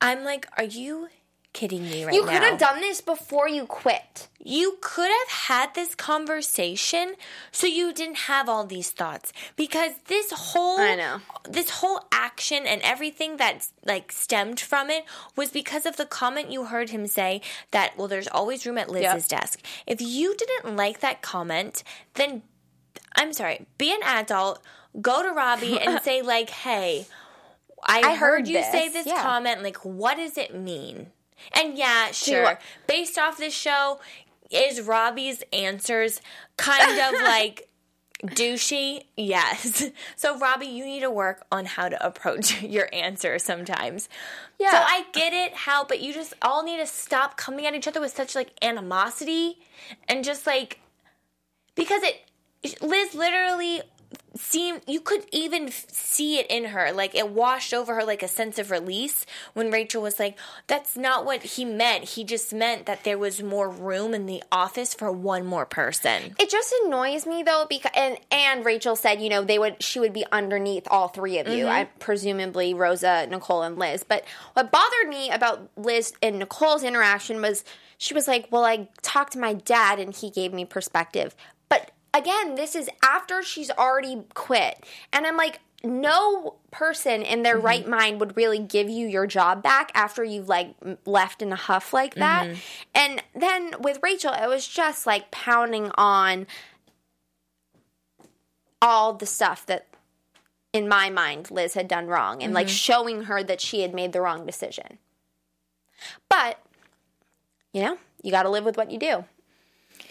I'm 0.00 0.24
like, 0.24 0.46
are 0.56 0.64
you 0.64 1.08
kidding 1.56 1.84
me 1.84 2.04
right 2.04 2.14
you 2.14 2.22
now? 2.24 2.32
could 2.32 2.42
have 2.42 2.58
done 2.58 2.80
this 2.80 3.00
before 3.00 3.48
you 3.48 3.64
quit. 3.64 4.28
you 4.38 4.76
could 4.82 5.10
have 5.20 5.30
had 5.48 5.74
this 5.74 5.94
conversation 5.94 7.14
so 7.50 7.66
you 7.66 7.94
didn't 7.94 8.28
have 8.32 8.46
all 8.46 8.66
these 8.66 8.90
thoughts 8.90 9.32
because 9.56 9.92
this 10.08 10.30
whole 10.32 10.78
I 10.78 10.94
know. 10.96 11.20
this 11.48 11.70
whole 11.70 12.00
action 12.12 12.66
and 12.66 12.82
everything 12.82 13.38
that 13.38 13.68
like 13.86 14.12
stemmed 14.12 14.60
from 14.60 14.90
it 14.90 15.04
was 15.34 15.50
because 15.50 15.86
of 15.86 15.96
the 15.96 16.04
comment 16.04 16.52
you 16.52 16.66
heard 16.66 16.90
him 16.90 17.06
say 17.06 17.40
that 17.70 17.96
well 17.96 18.06
there's 18.06 18.28
always 18.28 18.66
room 18.66 18.76
at 18.76 18.90
Liz's 18.90 19.26
desk. 19.26 19.62
If 19.86 20.02
you 20.02 20.36
didn't 20.36 20.76
like 20.76 21.00
that 21.00 21.22
comment, 21.22 21.82
then 22.14 22.42
I'm 23.16 23.32
sorry, 23.32 23.66
be 23.78 23.92
an 23.94 24.02
adult, 24.04 24.62
go 25.00 25.22
to 25.22 25.30
Robbie 25.30 25.80
and 25.80 26.02
say 26.08 26.20
like, 26.20 26.50
"Hey, 26.50 27.06
I, 27.82 28.00
I 28.00 28.14
heard, 28.14 28.40
heard 28.40 28.48
you 28.48 28.62
say 28.62 28.88
this, 28.88 29.04
this 29.04 29.06
yeah. 29.06 29.22
comment. 29.22 29.62
Like, 29.62 29.78
what 29.84 30.16
does 30.18 30.36
it 30.36 30.54
mean?" 30.54 31.12
And 31.52 31.76
yeah, 31.76 32.10
sure. 32.10 32.58
Based 32.86 33.18
off 33.18 33.38
this 33.38 33.54
show, 33.54 34.00
is 34.50 34.80
Robbie's 34.80 35.42
answers 35.52 36.20
kind 36.56 37.00
of 37.00 37.20
like 37.22 37.68
douchey? 38.24 39.04
Yes. 39.16 39.90
So 40.16 40.38
Robbie, 40.38 40.66
you 40.66 40.84
need 40.84 41.00
to 41.00 41.10
work 41.10 41.44
on 41.52 41.66
how 41.66 41.88
to 41.88 42.06
approach 42.06 42.62
your 42.62 42.88
answer 42.92 43.38
sometimes. 43.38 44.08
Yeah. 44.58 44.70
So 44.70 44.78
I 44.78 45.04
get 45.12 45.32
it 45.32 45.54
how, 45.54 45.84
but 45.84 46.00
you 46.00 46.12
just 46.12 46.34
all 46.42 46.64
need 46.64 46.78
to 46.78 46.86
stop 46.86 47.36
coming 47.36 47.66
at 47.66 47.74
each 47.74 47.86
other 47.86 48.00
with 48.00 48.14
such 48.14 48.34
like 48.34 48.52
animosity 48.62 49.58
and 50.08 50.24
just 50.24 50.46
like 50.46 50.80
because 51.74 52.02
it 52.02 52.22
Liz 52.82 53.14
literally 53.14 53.82
seemed 54.36 54.82
you 54.86 55.00
could 55.00 55.24
even 55.32 55.70
see 55.70 56.38
it 56.38 56.46
in 56.48 56.66
her 56.66 56.92
like 56.92 57.14
it 57.14 57.30
washed 57.30 57.72
over 57.74 57.94
her 57.94 58.04
like 58.04 58.22
a 58.22 58.28
sense 58.28 58.58
of 58.58 58.70
release 58.70 59.26
when 59.54 59.70
Rachel 59.70 60.02
was 60.02 60.18
like 60.18 60.38
that's 60.66 60.96
not 60.96 61.24
what 61.24 61.42
he 61.42 61.64
meant 61.64 62.04
he 62.04 62.24
just 62.24 62.52
meant 62.52 62.86
that 62.86 63.04
there 63.04 63.18
was 63.18 63.42
more 63.42 63.68
room 63.68 64.14
in 64.14 64.26
the 64.26 64.42
office 64.52 64.94
for 64.94 65.10
one 65.10 65.44
more 65.44 65.66
person 65.66 66.34
It 66.38 66.50
just 66.50 66.74
annoys 66.84 67.26
me 67.26 67.42
though 67.42 67.66
because 67.68 67.92
and 67.94 68.18
and 68.30 68.64
Rachel 68.64 68.96
said, 68.96 69.20
you 69.20 69.28
know, 69.28 69.42
they 69.42 69.58
would 69.58 69.82
she 69.82 70.00
would 70.00 70.12
be 70.12 70.24
underneath 70.30 70.86
all 70.90 71.08
three 71.08 71.38
of 71.38 71.48
you. 71.48 71.64
Mm-hmm. 71.64 71.74
I 71.74 71.84
presumably 71.98 72.74
Rosa, 72.74 73.26
Nicole 73.26 73.62
and 73.62 73.78
Liz. 73.78 74.04
But 74.04 74.24
what 74.52 74.70
bothered 74.70 75.08
me 75.08 75.30
about 75.30 75.70
Liz 75.76 76.12
and 76.22 76.38
Nicole's 76.38 76.82
interaction 76.82 77.40
was 77.40 77.64
she 77.98 78.12
was 78.12 78.28
like, 78.28 78.48
"Well, 78.50 78.64
I 78.64 78.88
talked 79.02 79.32
to 79.32 79.38
my 79.38 79.54
dad 79.54 79.98
and 79.98 80.14
he 80.14 80.30
gave 80.30 80.52
me 80.52 80.64
perspective." 80.64 81.34
Again, 82.16 82.54
this 82.54 82.74
is 82.74 82.88
after 83.04 83.42
she's 83.42 83.70
already 83.70 84.24
quit. 84.32 84.84
And 85.12 85.26
I'm 85.26 85.36
like, 85.36 85.60
no 85.84 86.56
person 86.70 87.22
in 87.22 87.42
their 87.42 87.56
mm-hmm. 87.56 87.66
right 87.66 87.88
mind 87.88 88.20
would 88.20 88.36
really 88.36 88.58
give 88.58 88.88
you 88.88 89.06
your 89.06 89.26
job 89.26 89.62
back 89.62 89.92
after 89.94 90.24
you've 90.24 90.48
like 90.48 90.74
left 91.04 91.42
in 91.42 91.52
a 91.52 91.56
huff 91.56 91.92
like 91.92 92.14
that. 92.14 92.46
Mm-hmm. 92.46 92.58
And 92.94 93.22
then 93.34 93.74
with 93.80 93.98
Rachel, 94.02 94.32
it 94.32 94.48
was 94.48 94.66
just 94.66 95.06
like 95.06 95.30
pounding 95.30 95.90
on 95.94 96.46
all 98.80 99.12
the 99.12 99.26
stuff 99.26 99.66
that 99.66 99.86
in 100.72 100.88
my 100.88 101.08
mind 101.08 101.50
Liz 101.50 101.74
had 101.74 101.88
done 101.88 102.06
wrong 102.06 102.42
and 102.42 102.52
like 102.52 102.66
mm-hmm. 102.66 102.74
showing 102.74 103.22
her 103.24 103.42
that 103.42 103.60
she 103.60 103.82
had 103.82 103.94
made 103.94 104.12
the 104.12 104.20
wrong 104.20 104.44
decision. 104.46 104.98
But 106.28 106.58
you 107.72 107.82
know, 107.82 107.98
you 108.22 108.30
got 108.30 108.44
to 108.44 108.50
live 108.50 108.64
with 108.64 108.76
what 108.76 108.90
you 108.90 108.98
do. 108.98 109.24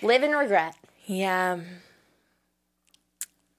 Live 0.01 0.23
in 0.23 0.31
regret. 0.31 0.75
yeah 1.05 1.59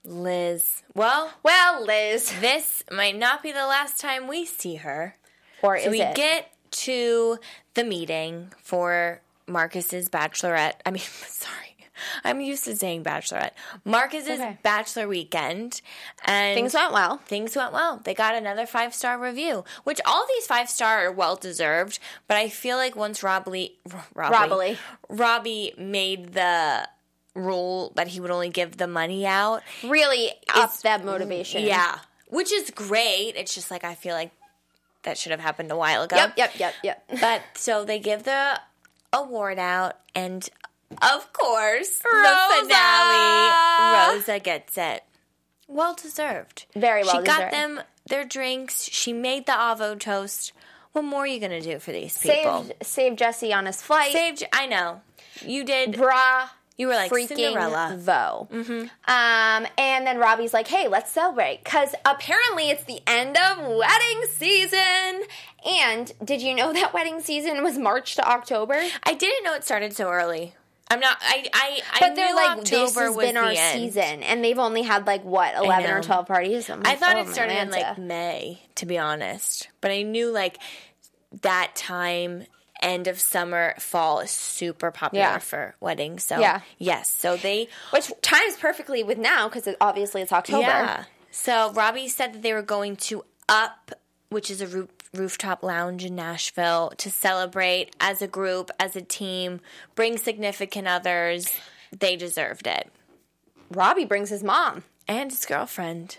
Liz 0.06 0.82
well 0.94 1.32
Well, 1.42 1.84
Liz, 1.84 2.32
this 2.40 2.82
might 2.90 3.16
not 3.16 3.42
be 3.42 3.52
the 3.52 3.66
last 3.66 4.00
time 4.00 4.28
we 4.28 4.44
see 4.44 4.76
her 4.76 5.16
or 5.62 5.78
So 5.80 5.90
we 5.90 6.00
it? 6.02 6.14
get 6.14 6.52
to 6.72 7.38
the 7.74 7.84
meeting 7.84 8.52
for 8.62 9.20
Marcus's 9.46 10.08
bachelorette. 10.08 10.74
I 10.84 10.90
mean, 10.90 11.02
sorry. 11.26 11.52
I'm 12.24 12.42
used 12.42 12.64
to 12.64 12.76
saying 12.76 13.04
bachelorette. 13.04 13.52
Marcus's 13.84 14.38
Okay. 14.38 14.58
bachelor 14.62 15.08
weekend. 15.08 15.80
And 16.26 16.54
Things 16.54 16.74
went 16.74 16.92
well. 16.92 17.18
things 17.24 17.56
went 17.56 17.72
well. 17.72 18.02
They 18.04 18.12
got 18.12 18.34
another 18.34 18.66
five 18.66 18.92
star 18.94 19.18
review, 19.18 19.64
which 19.84 20.00
all 20.04 20.26
these 20.28 20.46
five 20.46 20.68
star 20.68 21.06
are 21.06 21.12
well 21.12 21.36
deserved. 21.36 21.98
But 22.28 22.36
I 22.36 22.50
feel 22.50 22.76
like 22.76 22.96
once 22.96 23.22
Robbie, 23.22 23.78
Robbie, 24.14 24.50
Robbie. 24.50 24.78
Robbie 25.08 25.74
made 25.78 26.34
the 26.34 26.86
rule 27.36 27.92
that 27.94 28.08
he 28.08 28.18
would 28.20 28.30
only 28.30 28.48
give 28.48 28.76
the 28.78 28.86
money 28.88 29.26
out. 29.26 29.62
Really 29.84 30.32
up 30.54 30.76
that 30.80 31.04
motivation. 31.04 31.62
Yeah, 31.62 31.98
which 32.28 32.50
is 32.52 32.70
great. 32.70 33.34
It's 33.36 33.54
just 33.54 33.70
like 33.70 33.84
I 33.84 33.94
feel 33.94 34.14
like 34.14 34.32
that 35.04 35.16
should 35.18 35.30
have 35.30 35.40
happened 35.40 35.70
a 35.70 35.76
while 35.76 36.02
ago. 36.02 36.16
Yep, 36.16 36.34
yep, 36.36 36.52
yep, 36.58 36.74
yep. 36.82 37.04
But 37.20 37.42
so 37.54 37.84
they 37.84 37.98
give 37.98 38.24
the 38.24 38.60
award 39.12 39.58
out, 39.58 39.98
and 40.14 40.48
of 41.02 41.32
course, 41.32 41.98
the 41.98 42.36
finale, 42.62 44.14
Rosa 44.16 44.40
gets 44.42 44.76
it. 44.78 45.04
Well 45.68 45.94
deserved. 45.94 46.66
Very 46.74 47.02
well 47.02 47.20
She 47.20 47.26
got 47.26 47.50
deserved. 47.50 47.52
them 47.54 47.80
their 48.08 48.24
drinks. 48.24 48.84
She 48.84 49.12
made 49.12 49.46
the 49.46 49.52
avo 49.52 49.98
toast. 49.98 50.52
What 50.92 51.02
more 51.02 51.24
are 51.24 51.26
you 51.26 51.40
gonna 51.40 51.60
do 51.60 51.78
for 51.78 51.92
these 51.92 52.16
people? 52.18 52.62
Saved 52.64 52.72
saved 52.86 53.18
Jesse 53.18 53.52
on 53.52 53.66
his 53.66 53.82
flight. 53.82 54.12
Saved. 54.12 54.44
I 54.52 54.66
know. 54.66 55.02
You 55.44 55.64
did. 55.64 55.96
Bra 55.96 56.48
You 56.78 56.88
were 56.88 56.94
like 56.94 57.10
freaking 57.10 57.28
Cinderella. 57.28 57.96
Vo. 57.98 58.48
Um, 58.52 59.66
and 59.78 60.06
then 60.06 60.18
Robbie's 60.18 60.52
like, 60.52 60.68
"Hey, 60.68 60.88
let's 60.88 61.10
celebrate," 61.10 61.64
because 61.64 61.94
apparently 62.04 62.68
it's 62.70 62.84
the 62.84 63.00
end 63.06 63.36
of 63.36 63.58
wedding 63.66 64.22
season. 64.30 65.22
And 65.64 66.12
did 66.22 66.42
you 66.42 66.54
know 66.54 66.72
that 66.74 66.92
wedding 66.92 67.20
season 67.20 67.62
was 67.62 67.78
March 67.78 68.14
to 68.16 68.28
October? 68.30 68.80
I 69.04 69.14
didn't 69.14 69.42
know 69.44 69.54
it 69.54 69.64
started 69.64 69.96
so 69.96 70.10
early. 70.10 70.54
I'm 70.88 71.00
not. 71.00 71.16
I. 71.20 71.46
I. 71.52 71.80
I 71.94 72.00
But 72.00 72.14
they're 72.14 72.28
knew 72.28 72.36
like, 72.36 72.58
October 72.58 72.86
this 72.86 72.94
has 72.96 73.16
been 73.16 73.36
our 73.36 73.48
end. 73.48 73.56
season, 73.72 74.22
and 74.22 74.44
they've 74.44 74.58
only 74.58 74.82
had 74.82 75.06
like 75.06 75.24
what 75.24 75.56
eleven 75.56 75.90
or 75.90 76.02
twelve 76.02 76.26
parties. 76.26 76.68
I'm 76.70 76.82
I 76.84 76.90
like, 76.90 76.98
thought 77.00 77.16
oh, 77.16 77.20
it 77.22 77.28
started 77.28 77.58
in 77.58 77.70
like 77.70 77.98
May, 77.98 78.62
to 78.76 78.86
be 78.86 78.98
honest. 78.98 79.68
But 79.80 79.90
I 79.92 80.02
knew 80.02 80.30
like 80.30 80.58
that 81.42 81.74
time, 81.74 82.44
end 82.82 83.06
of 83.06 83.18
summer, 83.20 83.74
fall 83.78 84.20
is 84.20 84.30
super 84.30 84.90
popular 84.90 85.24
Yeah. 85.24 85.38
for 85.38 85.74
weddings. 85.80 86.24
So 86.24 86.38
Yeah. 86.38 86.60
yes, 86.78 87.10
so 87.10 87.36
they 87.36 87.68
which 87.90 88.10
times 88.22 88.56
perfectly 88.56 89.02
with 89.02 89.18
now 89.18 89.48
because 89.48 89.66
it, 89.66 89.76
obviously 89.80 90.22
it's 90.22 90.32
October. 90.32 90.60
yeah. 90.62 91.04
So 91.30 91.70
Robbie 91.72 92.08
said 92.08 92.32
that 92.34 92.42
they 92.42 92.52
were 92.52 92.62
going 92.62 92.96
to 92.96 93.24
Up, 93.48 93.92
which 94.30 94.50
is 94.50 94.60
a 94.60 94.66
roof, 94.66 94.88
rooftop 95.14 95.62
lounge 95.62 96.04
in 96.04 96.16
Nashville, 96.16 96.92
to 96.98 97.10
celebrate 97.10 97.94
as 98.00 98.20
a 98.20 98.26
group, 98.26 98.70
as 98.80 98.96
a 98.96 99.00
team, 99.02 99.60
bring 99.94 100.18
significant 100.18 100.88
others. 100.88 101.46
They 101.96 102.16
deserved 102.16 102.66
it. 102.66 102.90
Robbie 103.70 104.04
brings 104.04 104.30
his 104.30 104.42
mom. 104.42 104.82
And 105.06 105.30
his 105.30 105.46
girlfriend, 105.46 106.18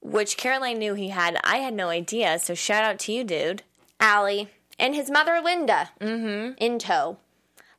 which 0.00 0.36
Caroline 0.36 0.78
knew 0.78 0.94
he 0.94 1.08
had. 1.08 1.36
I 1.42 1.56
had 1.56 1.74
no 1.74 1.88
idea. 1.88 2.38
So 2.38 2.54
shout 2.54 2.84
out 2.84 3.00
to 3.00 3.12
you, 3.12 3.24
dude. 3.24 3.62
Allie 3.98 4.48
and 4.80 4.94
his 4.94 5.10
mother 5.10 5.40
Linda 5.42 5.90
mm-hmm. 6.00 6.54
in 6.58 6.78
tow. 6.78 7.18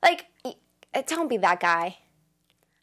Like, 0.01 0.27
uh, 0.45 1.01
don't 1.05 1.27
be 1.27 1.37
that 1.37 1.59
guy. 1.59 1.97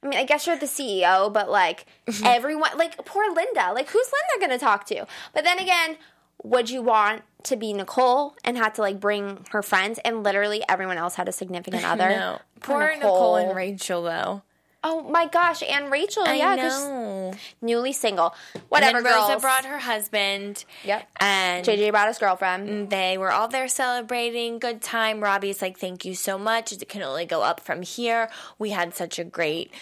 I 0.02 0.06
mean, 0.06 0.18
I 0.18 0.24
guess 0.24 0.46
you're 0.46 0.58
the 0.58 0.66
CEO, 0.66 1.32
but 1.32 1.50
like 1.50 1.86
mm-hmm. 2.06 2.24
everyone, 2.26 2.76
like 2.76 3.04
poor 3.04 3.24
Linda. 3.32 3.72
Like, 3.72 3.88
who's 3.88 4.06
Linda 4.06 4.46
going 4.46 4.58
to 4.58 4.64
talk 4.64 4.84
to? 4.86 5.06
But 5.32 5.44
then 5.44 5.58
again, 5.58 5.96
would 6.44 6.70
you 6.70 6.82
want 6.82 7.22
to 7.44 7.56
be 7.56 7.72
Nicole 7.72 8.36
and 8.44 8.56
had 8.56 8.74
to 8.76 8.82
like 8.82 9.00
bring 9.00 9.44
her 9.50 9.62
friends, 9.62 9.98
and 10.04 10.22
literally 10.22 10.62
everyone 10.68 10.98
else 10.98 11.14
had 11.14 11.28
a 11.28 11.32
significant 11.32 11.84
other? 11.88 12.10
No. 12.10 12.38
Poor 12.60 12.94
Nicole. 12.94 13.36
and 13.36 13.56
Rachel, 13.56 14.02
though. 14.02 14.42
Oh 14.84 15.02
my 15.02 15.26
gosh, 15.26 15.62
and 15.68 15.90
Rachel, 15.90 16.22
I 16.24 16.34
yeah, 16.34 16.54
know. 16.54 17.32
newly 17.60 17.92
single. 17.92 18.32
And 18.54 18.62
Whatever, 18.68 19.02
then 19.02 19.12
Rosa 19.12 19.28
girls. 19.32 19.42
brought 19.42 19.64
her 19.64 19.78
husband. 19.78 20.64
Yep. 20.84 21.08
And 21.18 21.66
JJ 21.66 21.90
brought 21.90 22.06
his 22.06 22.18
girlfriend. 22.18 22.68
Mm, 22.68 22.90
they 22.90 23.18
were 23.18 23.32
all 23.32 23.48
there 23.48 23.66
celebrating. 23.66 24.60
Good 24.60 24.80
time. 24.80 25.20
Robbie's 25.20 25.60
like, 25.60 25.78
thank 25.78 26.04
you 26.04 26.14
so 26.14 26.38
much. 26.38 26.72
It 26.72 26.88
can 26.88 27.02
only 27.02 27.26
go 27.26 27.42
up 27.42 27.58
from 27.60 27.82
here. 27.82 28.30
We 28.58 28.70
had 28.70 28.94
such 28.94 29.18
a 29.18 29.24
great 29.24 29.72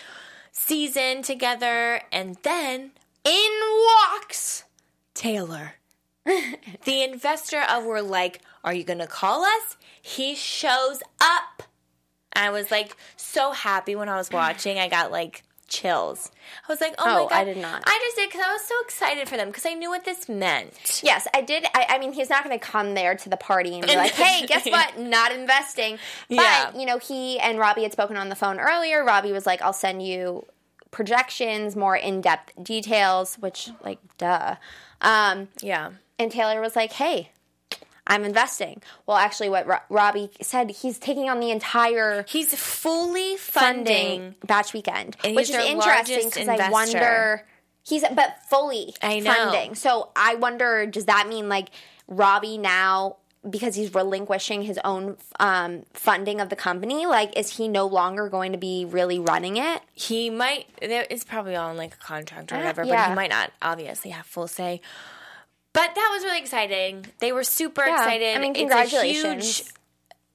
season 0.50 1.22
together. 1.22 2.00
And 2.10 2.36
then 2.42 2.92
In 3.24 3.50
walks 3.86 4.64
Taylor. 5.12 5.74
the 6.24 7.02
investor 7.02 7.60
of 7.68 7.84
we're 7.84 8.00
like, 8.00 8.40
Are 8.64 8.72
you 8.74 8.82
gonna 8.82 9.06
call 9.06 9.44
us? 9.44 9.76
He 10.00 10.34
shows 10.34 11.02
up. 11.20 11.62
I 12.36 12.50
was 12.50 12.70
like 12.70 12.96
so 13.16 13.52
happy 13.52 13.96
when 13.96 14.08
I 14.08 14.16
was 14.16 14.30
watching. 14.30 14.78
I 14.78 14.88
got 14.88 15.10
like 15.10 15.42
chills. 15.68 16.30
I 16.68 16.72
was 16.72 16.80
like, 16.80 16.94
Oh, 16.98 17.04
my 17.06 17.20
Oh, 17.22 17.28
god. 17.28 17.32
I 17.38 17.44
did 17.44 17.56
not. 17.56 17.82
I 17.84 17.98
just 18.04 18.16
did 18.16 18.28
because 18.30 18.46
I 18.46 18.52
was 18.52 18.62
so 18.62 18.74
excited 18.84 19.28
for 19.28 19.36
them 19.36 19.48
because 19.48 19.66
I 19.66 19.74
knew 19.74 19.90
what 19.90 20.04
this 20.04 20.28
meant. 20.28 21.00
Yes, 21.02 21.26
I 21.34 21.40
did. 21.40 21.64
I, 21.74 21.86
I 21.88 21.98
mean, 21.98 22.12
he's 22.12 22.30
not 22.30 22.44
going 22.44 22.56
to 22.56 22.64
come 22.64 22.94
there 22.94 23.16
to 23.16 23.28
the 23.28 23.36
party 23.36 23.74
and 23.76 23.84
be 23.86 23.96
like, 23.96 24.12
"Hey, 24.14 24.46
guess 24.46 24.64
what? 24.66 24.96
Not 25.00 25.32
investing." 25.32 25.98
But 26.28 26.36
Yeah. 26.36 26.72
you 26.76 26.86
know, 26.86 26.98
he 26.98 27.40
and 27.40 27.58
Robbie 27.58 27.82
had 27.82 27.90
spoken 27.92 28.16
on 28.16 28.28
the 28.28 28.36
phone 28.36 28.60
earlier. 28.60 29.04
Robbie 29.04 29.32
was 29.32 29.44
like, 29.44 29.60
"I'll 29.60 29.72
send 29.72 30.06
you 30.06 30.46
projections, 30.92 31.74
more 31.76 31.96
in 31.96 32.20
depth 32.20 32.52
details," 32.62 33.34
which, 33.36 33.70
like, 33.82 33.98
duh. 34.18 34.56
Um, 35.00 35.48
Yeah. 35.60 35.90
and 36.18 36.30
Taylor 36.30 36.60
was 36.60 36.76
like, 36.76 36.92
"Hey." 36.92 37.30
I'm 38.06 38.24
investing. 38.24 38.82
Well, 39.06 39.16
actually, 39.16 39.48
what 39.48 39.66
Ro- 39.66 39.78
Robbie 39.88 40.30
said, 40.40 40.70
he's 40.70 40.98
taking 40.98 41.28
on 41.28 41.40
the 41.40 41.50
entire 41.50 42.24
He's 42.28 42.54
fully 42.54 43.36
funding 43.36 43.86
funding. 43.86 44.34
Bach 44.46 44.72
Weekend, 44.72 45.16
which 45.24 45.50
is 45.50 45.56
interesting 45.56 46.28
because 46.28 46.48
I 46.48 46.70
wonder 46.70 47.44
he's 47.84 48.04
but 48.14 48.36
fully 48.48 48.94
funding. 49.00 49.74
So 49.74 50.10
I 50.14 50.36
wonder, 50.36 50.86
does 50.86 51.06
that 51.06 51.28
mean 51.28 51.48
like 51.48 51.68
Robbie 52.08 52.58
now? 52.58 53.16
Because 53.48 53.76
he's 53.76 53.94
relinquishing 53.94 54.62
his 54.62 54.80
own 54.84 55.16
um, 55.38 55.84
funding 55.92 56.40
of 56.40 56.48
the 56.48 56.56
company, 56.56 57.06
like 57.06 57.36
is 57.38 57.56
he 57.56 57.68
no 57.68 57.86
longer 57.86 58.28
going 58.28 58.50
to 58.50 58.58
be 58.58 58.84
really 58.84 59.20
running 59.20 59.56
it? 59.56 59.82
He 59.94 60.30
might. 60.30 60.66
It's 60.82 61.22
probably 61.22 61.54
on 61.54 61.76
like 61.76 61.94
a 61.94 61.98
contract 61.98 62.50
or 62.50 62.56
whatever, 62.56 62.82
but 62.82 62.88
yeah. 62.88 63.08
he 63.08 63.14
might 63.14 63.30
not 63.30 63.52
obviously 63.62 64.10
have 64.10 64.26
full 64.26 64.48
say. 64.48 64.80
But 65.76 65.94
that 65.94 66.10
was 66.14 66.24
really 66.24 66.38
exciting. 66.40 67.04
They 67.18 67.32
were 67.32 67.44
super 67.44 67.84
Yeah. 67.86 67.96
excited. 67.96 68.34
I 68.34 68.40
mean, 68.40 68.52
It's 68.52 68.60
a 68.60 68.62
congratulations. 68.62 69.58
huge 69.58 69.68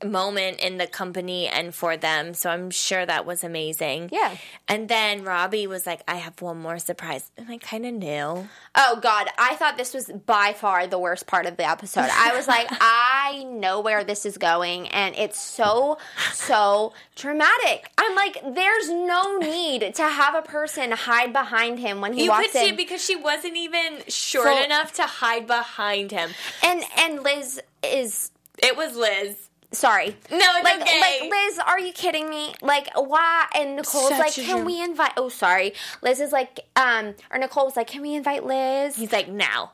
moment 0.04 0.60
in 0.60 0.78
the 0.78 0.88
company 0.88 1.48
and 1.48 1.74
for 1.74 1.98
them. 1.98 2.34
So 2.34 2.50
I'm 2.50 2.70
sure 2.72 3.06
that 3.06 3.26
was 3.26 3.44
amazing. 3.44 4.10
Yeah. 4.12 4.36
And 4.68 4.88
then 4.90 5.24
Robbie 5.24 5.68
was 5.68 5.86
like, 5.86 6.02
I 6.08 6.16
have 6.16 6.42
one 6.42 6.58
more 6.62 6.80
surprise. 6.80 7.32
And 7.38 7.50
I 7.50 7.58
kind 7.58 7.86
of 7.86 7.94
knew. 7.94 8.48
Oh 8.76 9.00
God, 9.02 9.28
I 9.38 9.56
thought 9.56 9.78
this 9.78 9.94
was 9.94 10.12
by 10.26 10.54
far 10.54 10.88
the 10.88 11.00
worst 11.00 11.28
part 11.28 11.46
of 11.46 11.58
the 11.58 11.68
episode. 11.70 12.10
I 12.12 12.36
was 12.36 12.48
like, 12.48 12.68
I 12.72 13.44
know 13.50 13.82
where 13.82 14.04
this 14.04 14.26
is 14.26 14.38
going, 14.38 14.88
and 14.90 15.16
it's 15.16 15.40
so 15.40 15.98
so 16.34 16.94
dramatic. 17.16 17.90
I'm 17.98 18.16
like, 18.16 18.42
there's 18.56 18.90
no 18.90 19.38
need 19.38 19.96
to 19.96 20.04
have 20.04 20.36
a 20.36 20.42
person 20.42 20.92
hide 20.92 21.34
behind 21.34 21.80
him 21.80 22.02
when 22.02 22.14
he 22.14 22.24
You 22.26 22.30
walks 22.30 22.44
could 22.48 22.52
see 22.54 22.68
in. 22.70 22.74
it 22.74 22.78
because 22.78 23.04
she 23.04 23.16
wasn't 23.16 23.56
even 23.58 24.00
short 24.08 24.48
Full- 24.48 24.64
enough 24.64 24.94
to 24.94 25.04
hide 25.04 25.48
behind 25.48 26.12
him. 26.12 26.30
and 26.64 26.84
and 26.98 27.22
Liz 27.24 27.62
is 27.84 28.32
It 28.58 28.76
was 28.78 28.96
Liz. 28.96 29.50
Sorry. 29.72 30.16
No, 30.30 30.38
it's 30.40 30.64
like, 30.64 30.82
okay. 30.82 31.22
like 31.22 31.32
Liz, 31.32 31.60
are 31.60 31.80
you 31.80 31.94
kidding 31.94 32.30
me? 32.30 32.54
Like, 32.62 32.90
why? 32.96 33.48
And 33.56 33.76
Nicole's 33.76 34.10
Such 34.10 34.20
like, 34.20 34.34
can 34.34 34.46
dram- 34.58 34.66
we 34.66 34.82
invite? 34.82 35.14
Oh, 35.18 35.30
sorry. 35.30 35.74
Liz 36.02 36.20
is 36.20 36.32
like, 36.32 36.60
um, 36.76 37.16
or 37.32 37.38
Nicole 37.40 37.66
was 37.66 37.76
like, 37.76 37.88
can 37.88 38.02
we 38.02 38.16
invite 38.16 38.46
Liz? 38.46 38.96
He's 38.96 39.12
like, 39.12 39.28
now. 39.30 39.72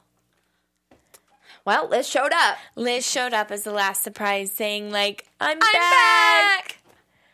Well, 1.66 1.90
Liz 1.90 2.08
showed 2.08 2.32
up. 2.32 2.58
Liz 2.76 3.06
showed 3.06 3.34
up 3.34 3.52
as 3.52 3.64
the 3.64 3.72
last 3.74 4.02
surprise, 4.02 4.54
saying 4.54 4.90
like, 4.90 5.26
"I'm, 5.42 5.58
I'm 5.58 5.60
back. 5.60 5.74
back. 5.74 6.78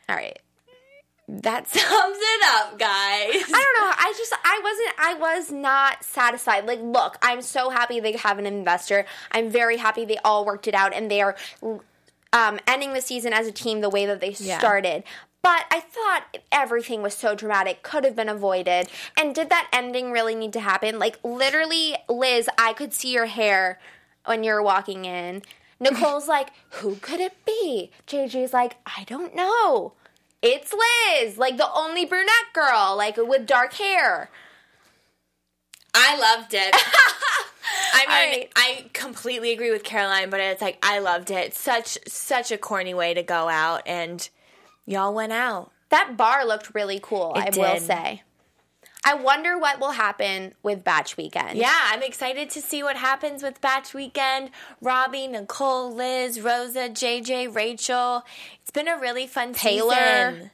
All 0.09 0.15
right. 0.15 0.39
That 1.27 1.67
sums 1.69 2.17
it 2.19 2.43
up, 2.55 2.79
guys. 2.79 2.89
I 2.89 3.31
don't 3.37 3.85
know. 3.85 3.93
I 3.95 4.13
just 4.17 4.33
I 4.43 4.59
wasn't 4.63 4.95
I 4.99 5.13
was 5.35 5.51
not 5.51 6.03
satisfied. 6.03 6.65
Like, 6.65 6.81
look, 6.81 7.17
I'm 7.21 7.43
so 7.43 7.69
happy 7.69 7.99
they 7.99 8.13
have 8.13 8.39
an 8.39 8.47
investor. 8.47 9.05
I'm 9.31 9.49
very 9.49 9.77
happy 9.77 10.03
they 10.03 10.17
all 10.25 10.45
worked 10.45 10.67
it 10.67 10.73
out 10.73 10.93
and 10.95 11.11
they 11.11 11.21
are 11.21 11.35
um, 12.33 12.59
ending 12.67 12.91
the 12.93 13.01
season 13.01 13.31
as 13.31 13.47
a 13.47 13.51
team 13.53 13.79
the 13.79 13.89
way 13.89 14.05
that 14.05 14.19
they 14.19 14.35
Yeah. 14.37 14.59
started. 14.59 15.03
But 15.41 15.65
I 15.71 15.81
thought 15.81 16.37
everything 16.53 17.01
was 17.01 17.13
so 17.13 17.35
dramatic, 17.35 17.83
could 17.83 18.05
have 18.05 18.15
been 18.15 18.29
avoided. 18.29 18.89
And 19.17 19.35
did 19.35 19.49
that 19.49 19.69
ending 19.73 20.11
really 20.11 20.35
need 20.35 20.53
to 20.53 20.61
happen? 20.61 20.99
Like, 20.99 21.19
literally, 21.23 21.95
Liz, 22.09 22.49
I 22.57 22.71
could 22.73 22.93
see 22.93 23.11
your 23.13 23.25
hair 23.25 23.79
when 24.25 24.43
you're 24.43 24.61
walking 24.63 25.05
in. 25.05 25.41
Nicole's 25.81 26.29
like, 26.29 26.49
who 26.69 26.95
could 26.95 27.19
it 27.19 27.45
be? 27.45 27.91
JJ's 28.07 28.53
like, 28.53 28.77
I 28.85 29.03
don't 29.05 29.35
know. 29.35 29.93
It's 30.41 30.73
Liz, 30.73 31.37
like 31.37 31.57
the 31.57 31.69
only 31.73 32.05
brunette 32.05 32.53
girl, 32.53 32.95
like 32.97 33.17
with 33.17 33.45
dark 33.45 33.73
hair. 33.73 34.29
I 35.93 36.17
loved 36.17 36.53
it. 36.53 36.73
I 37.93 37.99
mean, 37.99 38.39
right. 38.39 38.51
I 38.55 38.85
completely 38.93 39.51
agree 39.51 39.71
with 39.71 39.83
Caroline, 39.83 40.29
but 40.29 40.39
it's 40.39 40.61
like 40.61 40.77
I 40.83 40.99
loved 40.99 41.31
it. 41.31 41.53
Such 41.53 41.97
such 42.07 42.51
a 42.51 42.57
corny 42.57 42.93
way 42.93 43.13
to 43.13 43.23
go 43.23 43.49
out, 43.49 43.83
and 43.85 44.27
y'all 44.85 45.13
went 45.13 45.33
out. 45.33 45.71
That 45.89 46.17
bar 46.17 46.45
looked 46.45 46.73
really 46.73 46.99
cool, 47.01 47.33
I 47.35 47.45
It 47.47 47.57
will 47.57 47.79
say. 47.79 48.23
I 49.05 49.15
wonder 49.15 49.57
what 49.57 49.79
will 49.79 49.91
happen 49.91 50.53
with 50.63 50.83
Bach 50.83 51.09
Weekend. 51.17 51.57
Yeah, 51.57 51.77
I'm 51.87 52.01
excited 52.01 52.49
to 52.51 52.61
see 52.61 52.83
what 52.83 52.95
happens 52.95 53.43
with 53.43 53.59
Bach 53.59 53.93
Weekend. 53.93 54.49
Robbie, 54.81 55.27
Nicole, 55.27 55.93
Liz, 55.93 56.39
Rosa, 56.39 56.89
JJ, 56.89 57.53
Rachel. 57.53 58.23
It's 58.61 58.71
been 58.71 58.87
a 58.87 58.97
really 58.97 59.27
fun 59.27 59.53
Taylor, 59.53 60.31
season. 60.31 60.51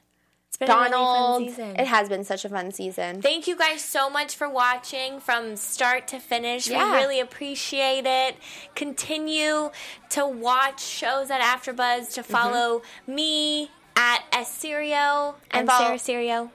Been 0.60 0.68
really 0.68 0.90
Donald. 0.90 1.50
fun. 1.52 1.76
It 1.76 1.86
has 1.86 2.10
been 2.10 2.22
such 2.22 2.44
a 2.44 2.50
fun 2.50 2.70
season. 2.70 3.22
Thank 3.22 3.48
you 3.48 3.56
guys 3.56 3.82
so 3.82 4.10
much 4.10 4.36
for 4.36 4.46
watching 4.46 5.18
from 5.18 5.56
start 5.56 6.06
to 6.08 6.18
finish. 6.20 6.68
Yeah. 6.68 6.92
We 6.92 6.98
really 6.98 7.20
appreciate 7.20 8.04
it. 8.04 8.36
Continue 8.74 9.70
to 10.10 10.26
watch 10.26 10.84
shows 10.84 11.30
at 11.30 11.40
AfterBuzz. 11.40 12.12
To 12.12 12.20
mm-hmm. 12.20 12.32
follow 12.32 12.82
me 13.06 13.70
at 13.96 14.22
Serio 14.44 15.36
and, 15.50 15.66
follow- 15.66 15.86
Sarah 15.86 15.98
Serio. 15.98 16.50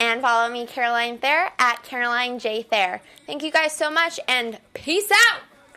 And 0.00 0.20
follow 0.20 0.50
me, 0.50 0.66
Caroline 0.66 1.18
Thayer, 1.18 1.50
at 1.58 1.84
Caroline 1.84 2.40
J. 2.40 2.62
Thayer. 2.62 3.00
Thank 3.26 3.44
you 3.44 3.52
guys 3.52 3.76
so 3.76 3.88
much, 3.88 4.18
and 4.26 4.58
peace 4.74 5.08
out! 5.12 5.51